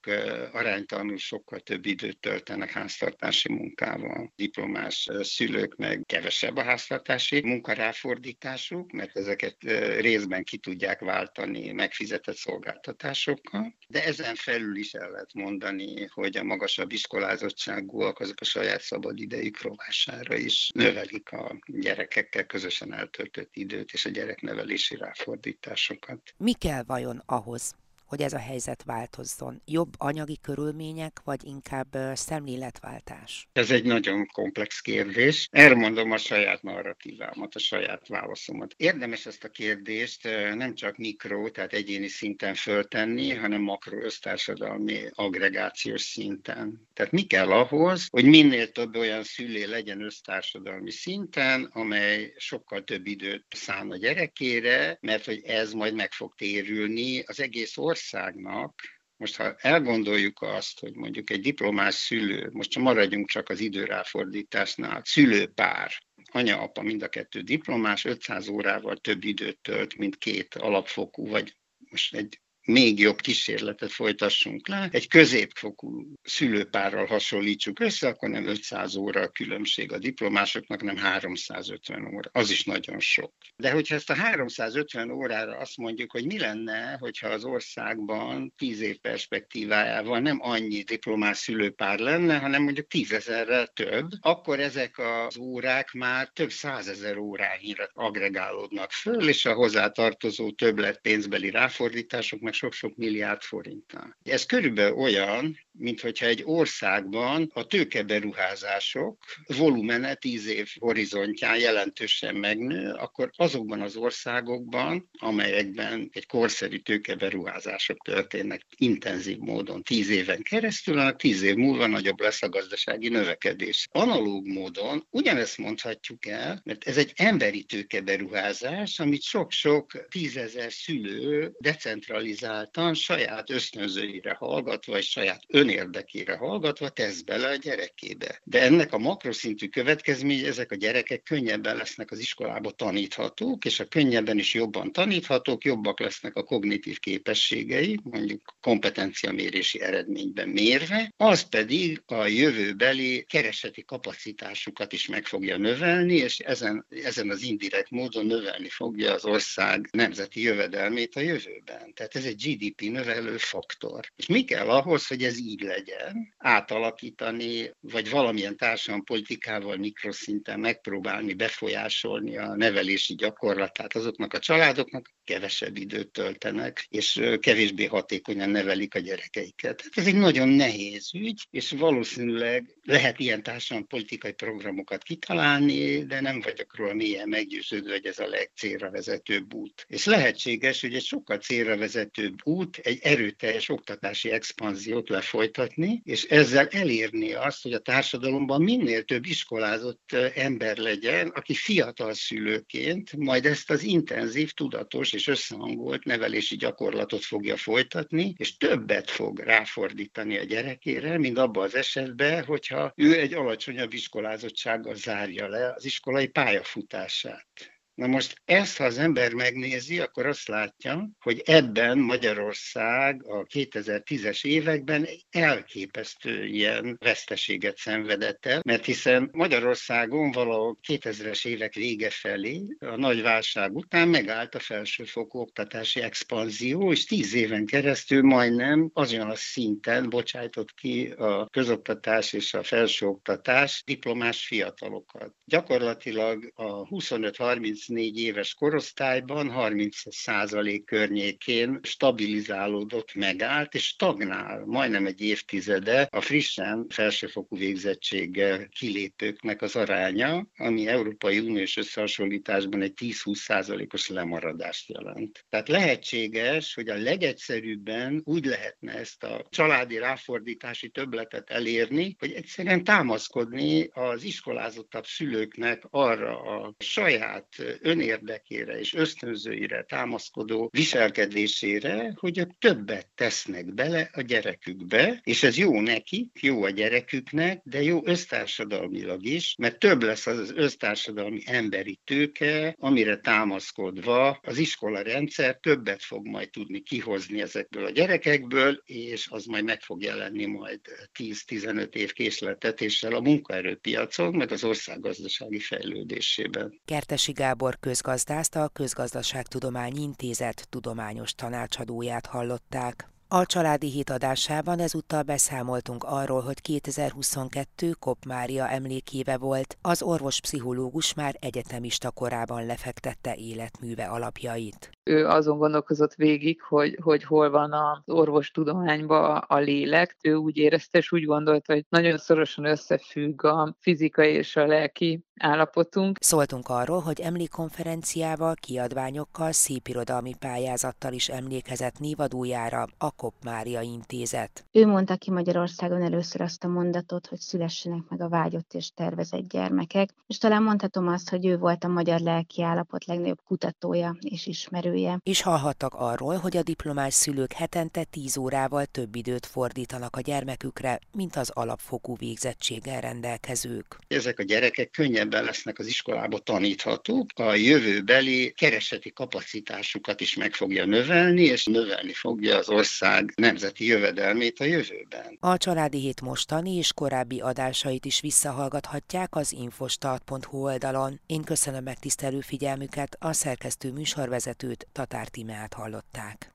aránytalanul 0.53 1.17
sokkal 1.17 1.61
több 1.61 1.87
időt 1.87 2.19
töltenek 2.19 2.71
háztartási 2.71 3.53
munkával. 3.53 4.33
Diplomás 4.37 5.09
szülők 5.21 5.77
meg 5.77 6.03
kevesebb 6.07 6.57
a 6.57 6.63
háztartási 6.63 7.41
munkaráfordításuk, 7.45 8.93
mert 8.93 9.17
ezeket 9.17 9.57
részben 9.99 10.45
ki 10.45 10.59
tudják 10.59 11.01
váltani 11.01 11.73
megfizetett 11.73 12.37
szolgáltatásokkal. 12.37 13.77
De 13.89 14.05
ezen 14.05 14.35
felül 14.35 14.77
is 14.77 14.93
el 14.93 15.11
lehet 15.11 15.35
mondani, 15.35 16.07
hogy 16.07 16.37
a 16.37 16.43
magasabb 16.43 16.93
iskolázottságúak 16.93 18.21
azok 18.21 18.41
a 18.41 18.45
saját 18.45 18.81
szabadidejük 18.81 19.63
rovására 19.63 20.37
is 20.37 20.71
növelik 20.75 21.33
a 21.33 21.59
gyerekekkel 21.67 22.47
közösen 22.47 22.93
eltöltött 22.93 23.51
időt, 23.53 23.93
és 23.93 24.05
a 24.05 24.11
gyereknevelési 24.13 24.97
ráfordításokat. 24.97 26.35
Mi 26.37 26.53
kell 26.53 26.83
vajon 26.83 27.23
ahhoz, 27.27 27.75
hogy 28.13 28.23
ez 28.23 28.33
a 28.33 28.39
helyzet 28.39 28.83
változzon? 28.83 29.63
Jobb 29.65 29.93
anyagi 29.97 30.39
körülmények, 30.43 31.21
vagy 31.25 31.45
inkább 31.45 31.97
szemléletváltás? 32.15 33.49
Ez 33.53 33.71
egy 33.71 33.85
nagyon 33.85 34.27
komplex 34.27 34.81
kérdés. 34.81 35.49
Elmondom 35.51 36.11
a 36.11 36.17
saját 36.17 36.63
narratívámat, 36.63 37.55
a 37.55 37.59
saját 37.59 38.09
válaszomat. 38.09 38.75
Érdemes 38.77 39.27
ezt 39.27 39.45
a 39.45 39.49
kérdést 39.49 40.23
nem 40.55 40.75
csak 40.75 40.97
mikro, 40.97 41.51
tehát 41.51 41.73
egyéni 41.73 42.09
szinten 42.09 42.55
föltenni, 42.55 43.35
hanem 43.35 43.63
makro 43.63 44.05
össztársadalmi 44.05 45.01
agregációs 45.11 46.03
szinten. 46.03 46.89
Tehát 46.95 47.13
mi 47.13 47.23
kell 47.23 47.53
ahhoz, 47.53 48.07
hogy 48.11 48.25
minél 48.25 48.73
több 48.73 48.97
olyan 48.97 49.23
szülé 49.23 49.65
legyen 49.65 50.03
össztársadalmi 50.03 50.91
szinten, 50.91 51.65
amely 51.73 52.33
sokkal 52.37 52.85
több 52.85 53.07
időt 53.07 53.45
szán 53.49 53.91
a 53.91 53.97
gyerekére, 53.97 54.99
mert 55.01 55.25
hogy 55.25 55.43
ez 55.45 55.73
majd 55.73 55.95
meg 55.95 56.13
fog 56.13 56.35
térülni 56.35 57.23
az 57.27 57.41
egész 57.41 57.77
ország 57.77 58.01
országnak, 58.03 58.81
most 59.17 59.37
ha 59.37 59.55
elgondoljuk 59.59 60.43
azt, 60.43 60.81
hogy 60.81 60.95
mondjuk 60.95 61.31
egy 61.31 61.41
diplomás 61.41 61.95
szülő, 61.95 62.49
most 62.53 62.71
csak 62.71 62.83
maradjunk 62.83 63.29
csak 63.29 63.49
az 63.49 63.61
időráfordításnál, 63.61 65.03
szülőpár, 65.05 65.93
anya-apa 66.33 66.83
mind 66.83 67.03
a 67.03 67.09
kettő 67.09 67.41
diplomás, 67.41 68.05
500 68.05 68.49
órával 68.49 68.97
több 68.97 69.25
időt 69.25 69.59
tölt, 69.61 69.97
mint 69.97 70.19
két 70.19 70.55
alapfokú, 70.55 71.29
vagy 71.29 71.57
most 71.91 72.15
egy 72.15 72.41
még 72.65 72.99
jobb 72.99 73.21
kísérletet 73.21 73.93
folytassunk 73.93 74.69
le, 74.69 74.89
egy 74.93 75.09
középfokú 75.09 76.13
szülőpárral 76.23 77.07
hasonlítsuk 77.07 77.81
össze, 77.81 78.09
akkor 78.09 78.29
nem 78.29 78.47
500 78.47 78.97
óra 78.97 79.21
a 79.21 79.29
különbség 79.29 79.93
a 79.93 79.99
diplomásoknak, 79.99 80.83
nem 80.83 80.97
350 80.97 82.15
óra. 82.15 82.31
Az 82.33 82.51
is 82.51 82.65
nagyon 82.65 83.01
sok. 83.01 83.33
De 83.57 83.71
hogyha 83.71 83.95
ezt 83.95 84.11
a 84.11 84.15
350 84.15 85.11
órára 85.11 85.57
azt 85.57 85.77
mondjuk, 85.77 86.11
hogy 86.11 86.27
mi 86.27 86.39
lenne, 86.39 86.97
hogyha 87.01 87.29
az 87.29 87.45
országban 87.45 88.53
10 88.57 88.81
év 88.81 88.99
perspektívájával 88.99 90.19
nem 90.19 90.39
annyi 90.41 90.83
diplomás 90.83 91.39
szülőpár 91.39 91.99
lenne, 91.99 92.39
hanem 92.39 92.63
mondjuk 92.63 92.87
tízezerrel 92.87 93.67
több, 93.67 94.07
akkor 94.21 94.61
ezek 94.61 94.99
az 94.99 95.39
órák 95.39 95.93
már 95.93 96.29
több 96.33 96.51
százezer 96.51 97.17
órányira 97.17 97.89
agregálódnak 97.93 98.91
föl, 98.91 99.29
és 99.29 99.45
a 99.45 99.55
hozzátartozó 99.55 100.51
többlet 100.51 101.01
pénzbeli 101.01 101.51
ráfordítások 101.51 102.41
meg 102.41 102.52
sok-sok 102.53 102.97
milliárd 102.97 103.43
forinttal. 103.43 104.17
Ez 104.25 104.47
körülbelül 104.47 104.97
olyan, 104.97 105.59
mint 105.79 106.01
hogyha 106.01 106.27
egy 106.27 106.43
országban 106.45 107.51
a 107.55 107.67
tőkeberuházások 107.67 109.19
volumene 109.47 110.15
10 110.15 110.47
év 110.47 110.69
horizontján 110.79 111.59
jelentősen 111.59 112.35
megnő, 112.35 112.93
akkor 112.93 113.31
azokban 113.37 113.81
az 113.81 113.97
országokban, 113.97 115.09
amelyekben 115.19 116.11
egy 116.13 116.27
korszerű 116.27 116.79
tőkeberuházások 116.79 117.99
történnek 118.05 118.63
intenzív 118.77 119.39
módon 119.39 119.83
10 119.83 120.11
éven 120.11 120.43
keresztül, 120.43 120.99
annak 120.99 121.17
10 121.17 121.43
év 121.43 121.55
múlva 121.55 121.87
nagyobb 121.87 122.21
lesz 122.21 122.43
a 122.43 122.49
gazdasági 122.49 123.09
növekedés. 123.09 123.89
Analóg 123.93 124.47
módon 124.47 125.07
ugyanezt 125.11 125.59
mondhatjuk 125.59 126.27
el, 126.27 126.61
mert 126.65 126.85
ez 126.85 126.97
egy 126.97 127.13
emberi 127.17 127.63
tőkeberuházás, 127.63 128.99
amit 128.99 129.23
sok-sok 129.23 130.07
tízezer 130.09 130.73
szülő 130.73 131.53
decentralizáltan 131.59 132.95
saját 132.95 133.51
ösztönzőire 133.51 134.33
hallgatva, 134.33 134.99
és 134.99 135.11
saját 135.11 135.43
önérdekére 135.63 136.37
hallgatva 136.37 136.89
tesz 136.89 137.21
bele 137.21 137.49
a 137.49 137.55
gyerekébe. 137.55 138.41
De 138.45 138.63
ennek 138.63 138.93
a 138.93 138.99
makroszintű 138.99 139.69
következmény, 139.69 140.45
ezek 140.45 140.73
a 140.73 140.75
gyerekek 140.75 141.23
könnyebben 141.23 141.77
lesznek 141.77 142.11
az 142.11 142.19
iskolába 142.19 142.71
taníthatók, 142.71 143.65
és 143.65 143.81
a 143.81 143.85
könnyebben 143.85 144.39
is 144.39 144.55
jobban 144.55 144.93
taníthatók, 144.93 145.65
jobbak 145.65 146.01
lesznek 146.01 146.37
a 146.37 146.43
kognitív 146.43 146.99
képességei, 146.99 147.99
mondjuk 148.03 148.57
kompetenciamérési 148.61 149.81
eredményben 149.81 150.49
mérve, 150.49 151.13
az 151.17 151.49
pedig 151.49 152.03
a 152.07 152.27
jövőbeli 152.27 153.25
kereseti 153.29 153.85
kapacitásukat 153.85 154.93
is 154.93 155.09
meg 155.09 155.27
fogja 155.27 155.57
növelni, 155.57 156.15
és 156.15 156.39
ezen, 156.39 156.87
ezen 157.05 157.31
az 157.31 157.43
indirekt 157.43 157.91
módon 157.91 158.27
növelni 158.27 158.69
fogja 158.69 159.15
az 159.15 159.25
ország 159.25 159.89
nemzeti 159.93 160.43
jövedelmét 160.43 161.17
a 161.17 161.21
jövőben. 161.21 161.93
Tehát 161.95 162.17
ez 162.17 162.25
egy 162.25 162.43
GDP 162.43 162.81
növelő 162.81 163.37
faktor. 163.37 164.11
És 164.17 164.27
mi 164.27 164.45
kell 164.45 164.69
ahhoz, 164.69 165.07
hogy 165.07 165.23
ez 165.23 165.39
így 165.39 165.52
így 165.53 165.61
legyen, 165.61 166.35
átalakítani, 166.39 167.71
vagy 167.81 168.11
valamilyen 168.11 168.57
politikával 169.05 169.77
mikroszinten 169.77 170.61
megpróbálni 170.61 171.35
befolyásolni 171.35 172.37
a 172.37 172.57
nevelési 172.57 173.15
gyakorlatát 173.15 173.95
azoknak 173.95 174.33
a 174.33 174.39
családoknak, 174.39 175.11
kevesebb 175.25 175.77
időt 175.77 176.11
töltenek, 176.11 176.87
és 176.89 177.21
kevésbé 177.41 177.85
hatékonyan 177.85 178.51
nevelik 178.51 178.95
a 178.95 178.99
gyerekeiket. 178.99 179.81
Hát 179.81 179.93
ez 179.95 180.07
egy 180.07 180.15
nagyon 180.15 180.49
nehéz 180.49 181.15
ügy, 181.15 181.47
és 181.51 181.71
valószínűleg 181.71 182.77
lehet 182.83 183.19
ilyen 183.19 183.43
politikai 183.89 184.33
programokat 184.33 185.03
kitalálni, 185.03 186.05
de 186.05 186.21
nem 186.21 186.41
vagyok 186.41 186.77
róla 186.77 186.95
mélyen 186.95 187.29
meggyőződve, 187.29 187.93
hogy 187.93 188.07
ez 188.07 188.19
a 188.19 188.27
legcélra 188.27 188.91
vezetőbb 188.91 189.55
út. 189.55 189.85
És 189.89 190.05
lehetséges, 190.05 190.81
hogy 190.81 190.95
egy 190.95 191.05
sokkal 191.05 191.39
célra 191.39 191.77
vezetőbb 191.77 192.35
út 192.45 192.77
egy 192.77 192.99
erőteljes 193.03 193.69
oktatási 193.69 194.31
expanziót 194.31 195.09
lefolytatni, 195.09 195.42
folytatni, 195.43 196.01
és 196.05 196.25
ezzel 196.25 196.67
elérni 196.67 197.33
azt, 197.33 197.63
hogy 197.63 197.73
a 197.73 197.79
társadalomban 197.79 198.63
minél 198.63 199.03
több 199.03 199.27
iskolázott 199.27 200.13
ember 200.35 200.77
legyen, 200.77 201.29
aki 201.29 201.55
fiatal 201.55 202.15
szülőként 202.15 203.17
majd 203.17 203.47
ezt 203.47 203.71
az 203.71 203.83
intenzív, 203.83 204.53
tudatos 204.53 205.13
és 205.13 205.27
összehangolt 205.27 206.05
nevelési 206.05 206.57
gyakorlatot 206.57 207.25
fogja 207.25 207.57
folytatni, 207.57 208.35
és 208.37 208.57
többet 208.57 209.11
fog 209.11 209.39
ráfordítani 209.39 210.39
a 210.39 210.45
gyerekére, 210.45 211.19
mint 211.19 211.39
abban 211.39 211.65
az 211.65 211.75
esetben, 211.75 212.45
hogyha 212.45 212.93
ő 212.97 213.19
egy 213.19 213.35
alacsonyabb 213.35 213.93
iskolázottsággal 213.93 214.95
zárja 214.95 215.49
le 215.49 215.73
az 215.75 215.85
iskolai 215.85 216.27
pályafutását. 216.27 217.72
Na 217.95 218.07
most 218.07 218.41
ezt, 218.45 218.77
ha 218.77 218.85
az 218.85 218.99
ember 218.99 219.33
megnézi, 219.33 219.99
akkor 219.99 220.27
azt 220.27 220.49
látja, 220.49 221.11
hogy 221.21 221.43
ebben 221.45 221.99
Magyarország 221.99 223.23
a 223.27 223.43
2010-es 223.43 224.45
években 224.45 225.09
elképesztő 225.31 226.45
ilyen 226.45 226.97
veszteséget 227.01 227.77
szenvedett 227.77 228.47
el, 228.47 228.61
mert 228.65 228.85
hiszen 228.85 229.29
Magyarországon 229.33 230.31
valahol 230.31 230.79
2000-es 230.89 231.47
évek 231.47 231.75
vége 231.75 232.11
felé, 232.11 232.63
a 232.79 232.97
nagy 232.97 233.23
válság 233.23 233.75
után 233.75 234.09
megállt 234.09 234.55
a 234.55 234.59
felsőfokú 234.59 235.39
oktatási 235.39 236.01
expanzió, 236.01 236.93
és 236.93 237.05
tíz 237.05 237.35
éven 237.35 237.67
keresztül 237.67 238.23
majdnem 238.23 238.91
azon 238.93 239.31
a 239.31 239.35
szinten 239.35 240.09
bocsájtott 240.09 240.75
ki 240.75 241.07
a 241.07 241.49
közoktatás 241.49 242.33
és 242.33 242.55
a 242.55 242.63
felsőoktatás 242.63 243.83
diplomás 243.87 244.47
fiatalokat. 244.47 245.35
Gyakorlatilag 245.45 246.53
a 246.55 246.87
25-30 246.89 247.82
34 247.87 248.19
éves 248.19 248.55
korosztályban 248.55 249.51
30 249.51 249.97
százalék 250.09 250.85
környékén 250.85 251.79
stabilizálódott, 251.83 253.15
megállt, 253.15 253.75
és 253.75 253.85
stagnál 253.85 254.65
majdnem 254.67 255.07
egy 255.07 255.21
évtizede 255.21 256.09
a 256.11 256.21
frissen 256.21 256.87
felsőfokú 256.89 257.57
végzettséggel 257.57 258.69
kilépőknek 258.69 259.63
az 259.63 259.77
aránya, 259.77 260.47
ami 260.57 260.87
Európai 260.87 261.39
Uniós 261.39 261.77
összehasonlításban 261.77 262.83
egy 262.83 262.93
10-20 263.01 263.35
százalékos 263.35 264.09
lemaradást 264.09 264.89
jelent. 264.89 265.45
Tehát 265.49 265.69
lehetséges, 265.69 266.75
hogy 266.75 266.89
a 266.89 266.97
legegyszerűbben 266.97 268.21
úgy 268.25 268.45
lehetne 268.45 268.93
ezt 268.93 269.25
a 269.25 269.47
családi 269.51 269.99
ráfordítási 269.99 270.89
töbletet 270.89 271.51
elérni, 271.51 272.17
hogy 272.19 272.33
egyszerűen 272.33 272.85
támaszkodni 272.85 273.89
az 273.93 274.23
iskolázottabb 274.23 275.07
szülőknek 275.07 275.83
arra 275.91 276.41
a 276.41 276.75
saját 276.79 277.72
önérdekére 277.81 278.79
és 278.79 278.95
ösztönzőire 278.95 279.83
támaszkodó 279.83 280.69
viselkedésére, 280.73 282.13
hogy 282.17 282.39
ők 282.39 282.59
többet 282.59 283.09
tesznek 283.15 283.75
bele 283.75 284.11
a 284.13 284.21
gyerekükbe, 284.21 285.21
és 285.23 285.43
ez 285.43 285.57
jó 285.57 285.81
neki, 285.81 286.31
jó 286.41 286.63
a 286.63 286.71
gyereküknek, 286.71 287.61
de 287.65 287.83
jó 287.83 288.01
össztársadalmilag 288.05 289.25
is, 289.25 289.55
mert 289.59 289.79
több 289.79 290.03
lesz 290.03 290.27
az, 290.27 290.53
össztársadalmi 290.55 291.41
emberi 291.45 292.01
tőke, 292.05 292.75
amire 292.79 293.17
támaszkodva 293.17 294.39
az 294.43 294.59
iskola 294.59 295.03
rendszer 295.03 295.59
többet 295.61 296.03
fog 296.03 296.27
majd 296.27 296.51
tudni 296.51 296.81
kihozni 296.81 297.41
ezekből 297.41 297.85
a 297.85 297.91
gyerekekből, 297.91 298.83
és 298.85 299.29
az 299.31 299.45
majd 299.45 299.65
meg 299.65 299.81
fog 299.81 300.03
jelenni 300.03 300.47
majd 300.47 300.81
10-15 301.19 301.95
év 301.95 302.13
készletetéssel 302.13 303.15
a 303.15 303.21
munkaerőpiacon, 303.21 304.35
meg 304.35 304.53
az 304.53 304.65
ország 304.65 305.01
gazdasági 305.01 305.59
fejlődésében. 305.59 306.81
Kertesi 306.85 307.33
Gábor 307.33 307.62
Gábor 307.63 307.81
közgazdászt 307.81 308.57
a 308.57 308.69
Közgazdaságtudományi 308.69 310.03
Intézet 310.03 310.67
tudományos 310.69 311.35
tanácsadóját 311.35 312.27
hallották. 312.27 313.09
A 313.29 313.47
családi 313.47 313.91
hét 313.91 314.11
adásában 314.11 314.79
ezúttal 314.79 315.23
beszámoltunk 315.23 316.05
arról, 316.05 316.41
hogy 316.41 316.61
2022 316.61 317.91
Kop 317.99 318.25
Mária 318.25 318.69
emlékéve 318.69 319.37
volt, 319.37 319.77
az 319.81 320.03
orvos-pszichológus 320.03 321.15
már 321.15 321.37
egyetemista 321.41 322.11
korában 322.11 322.67
lefektette 322.67 323.35
életműve 323.35 324.05
alapjait. 324.05 324.91
Ő 325.05 325.27
azon 325.27 325.59
gondolkozott 325.59 326.15
végig, 326.15 326.61
hogy, 326.61 326.99
hogy 327.03 327.25
hol 327.25 327.51
van 327.51 327.73
az 327.73 327.99
orvostudományban 328.05 329.45
a 329.47 329.59
lélek. 329.59 330.17
Ő 330.23 330.35
úgy 330.35 330.57
érezte, 330.57 330.99
és 330.99 331.13
úgy 331.13 331.25
gondolta, 331.25 331.73
hogy 331.73 331.85
nagyon 331.89 332.19
szorosan 332.19 332.65
összefügg 332.65 333.45
a 333.45 333.77
fizikai 333.79 334.33
és 334.33 334.57
a 334.57 334.67
lelki 334.67 335.25
állapotunk. 335.43 336.17
Szóltunk 336.21 336.69
arról, 336.69 337.01
hogy 337.01 337.21
emlékkonferenciával, 337.21 338.55
kiadványokkal, 338.55 339.53
szépirodalmi 339.53 340.35
pályázattal 340.39 341.13
is 341.13 341.29
emlékezett 341.29 341.99
névadójára 341.99 342.87
a 342.99 343.11
Kop 343.11 343.35
Mária 343.45 343.81
Intézet. 343.81 344.65
Ő 344.73 344.87
mondta 344.87 345.17
ki 345.17 345.31
Magyarországon 345.31 346.03
először 346.03 346.41
azt 346.41 346.65
a 346.65 346.69
mondatot, 346.69 347.27
hogy 347.27 347.39
szülessenek 347.39 348.03
meg 348.09 348.21
a 348.21 348.29
vágyott 348.29 348.73
és 348.73 348.91
tervezett 348.95 349.49
gyermekek, 349.49 350.09
és 350.27 350.39
talán 350.39 350.63
mondhatom 350.63 351.09
azt, 351.09 351.31
hogy 351.31 351.47
ő 351.47 351.59
volt 351.59 351.85
a 351.85 351.89
magyar 351.89 352.21
lelki 352.21 352.63
állapot 352.63 353.05
legnagyobb 353.05 353.41
kutatója 353.47 354.17
és 354.21 354.47
ismerője. 354.93 355.19
És 355.23 355.43
hallhattak 355.43 355.95
arról, 355.95 356.37
hogy 356.37 356.57
a 356.57 356.63
diplomás 356.63 357.15
szülők 357.15 357.53
hetente 357.53 358.05
10 358.05 358.37
órával 358.37 358.87
több 358.87 359.17
időt 359.17 359.47
fordítanak 359.47 360.17
a 360.17 360.21
gyermekükre, 360.21 360.99
mint 361.13 361.37
az 361.37 361.51
alapfokú 361.55 362.17
végzettséggel 362.17 363.01
rendelkezők. 363.01 363.99
Ezek 364.09 364.39
a 364.39 364.43
gyerekek 364.43 364.91
könnyebben 364.91 365.45
lesznek 365.45 365.79
az 365.79 365.87
iskolába 365.87 366.39
taníthatók, 366.39 367.27
a 367.35 367.55
jövőbeli 367.55 368.53
kereseti 368.57 369.13
kapacitásukat 369.13 370.21
is 370.21 370.37
meg 370.37 370.55
fogja 370.55 370.85
növelni, 370.85 371.43
és 371.43 371.65
növelni 371.65 372.13
fogja 372.13 372.59
az 372.59 372.69
ország 372.69 372.81
ország 373.03 373.33
nemzeti 373.37 373.87
jövedelmét 373.87 374.61
a 374.61 374.65
jövőben. 374.65 375.37
A 375.41 375.57
Családi 375.57 375.99
Hét 375.99 376.21
mostani 376.21 376.77
és 376.77 376.93
korábbi 376.93 377.41
adásait 377.41 378.05
is 378.05 378.21
visszahallgathatják 378.21 379.35
az 379.37 379.53
infostart.hu 379.53 380.59
oldalon. 380.59 381.21
Én 381.27 381.43
köszönöm 381.43 381.83
megtisztelő 381.83 382.41
figyelmüket, 382.41 383.17
a 383.19 383.33
szerkesztő 383.33 383.93
műsorvezetőt, 383.93 384.82
Tatár 384.93 385.29
Tímeát 385.29 385.75
hallották. 385.75 386.53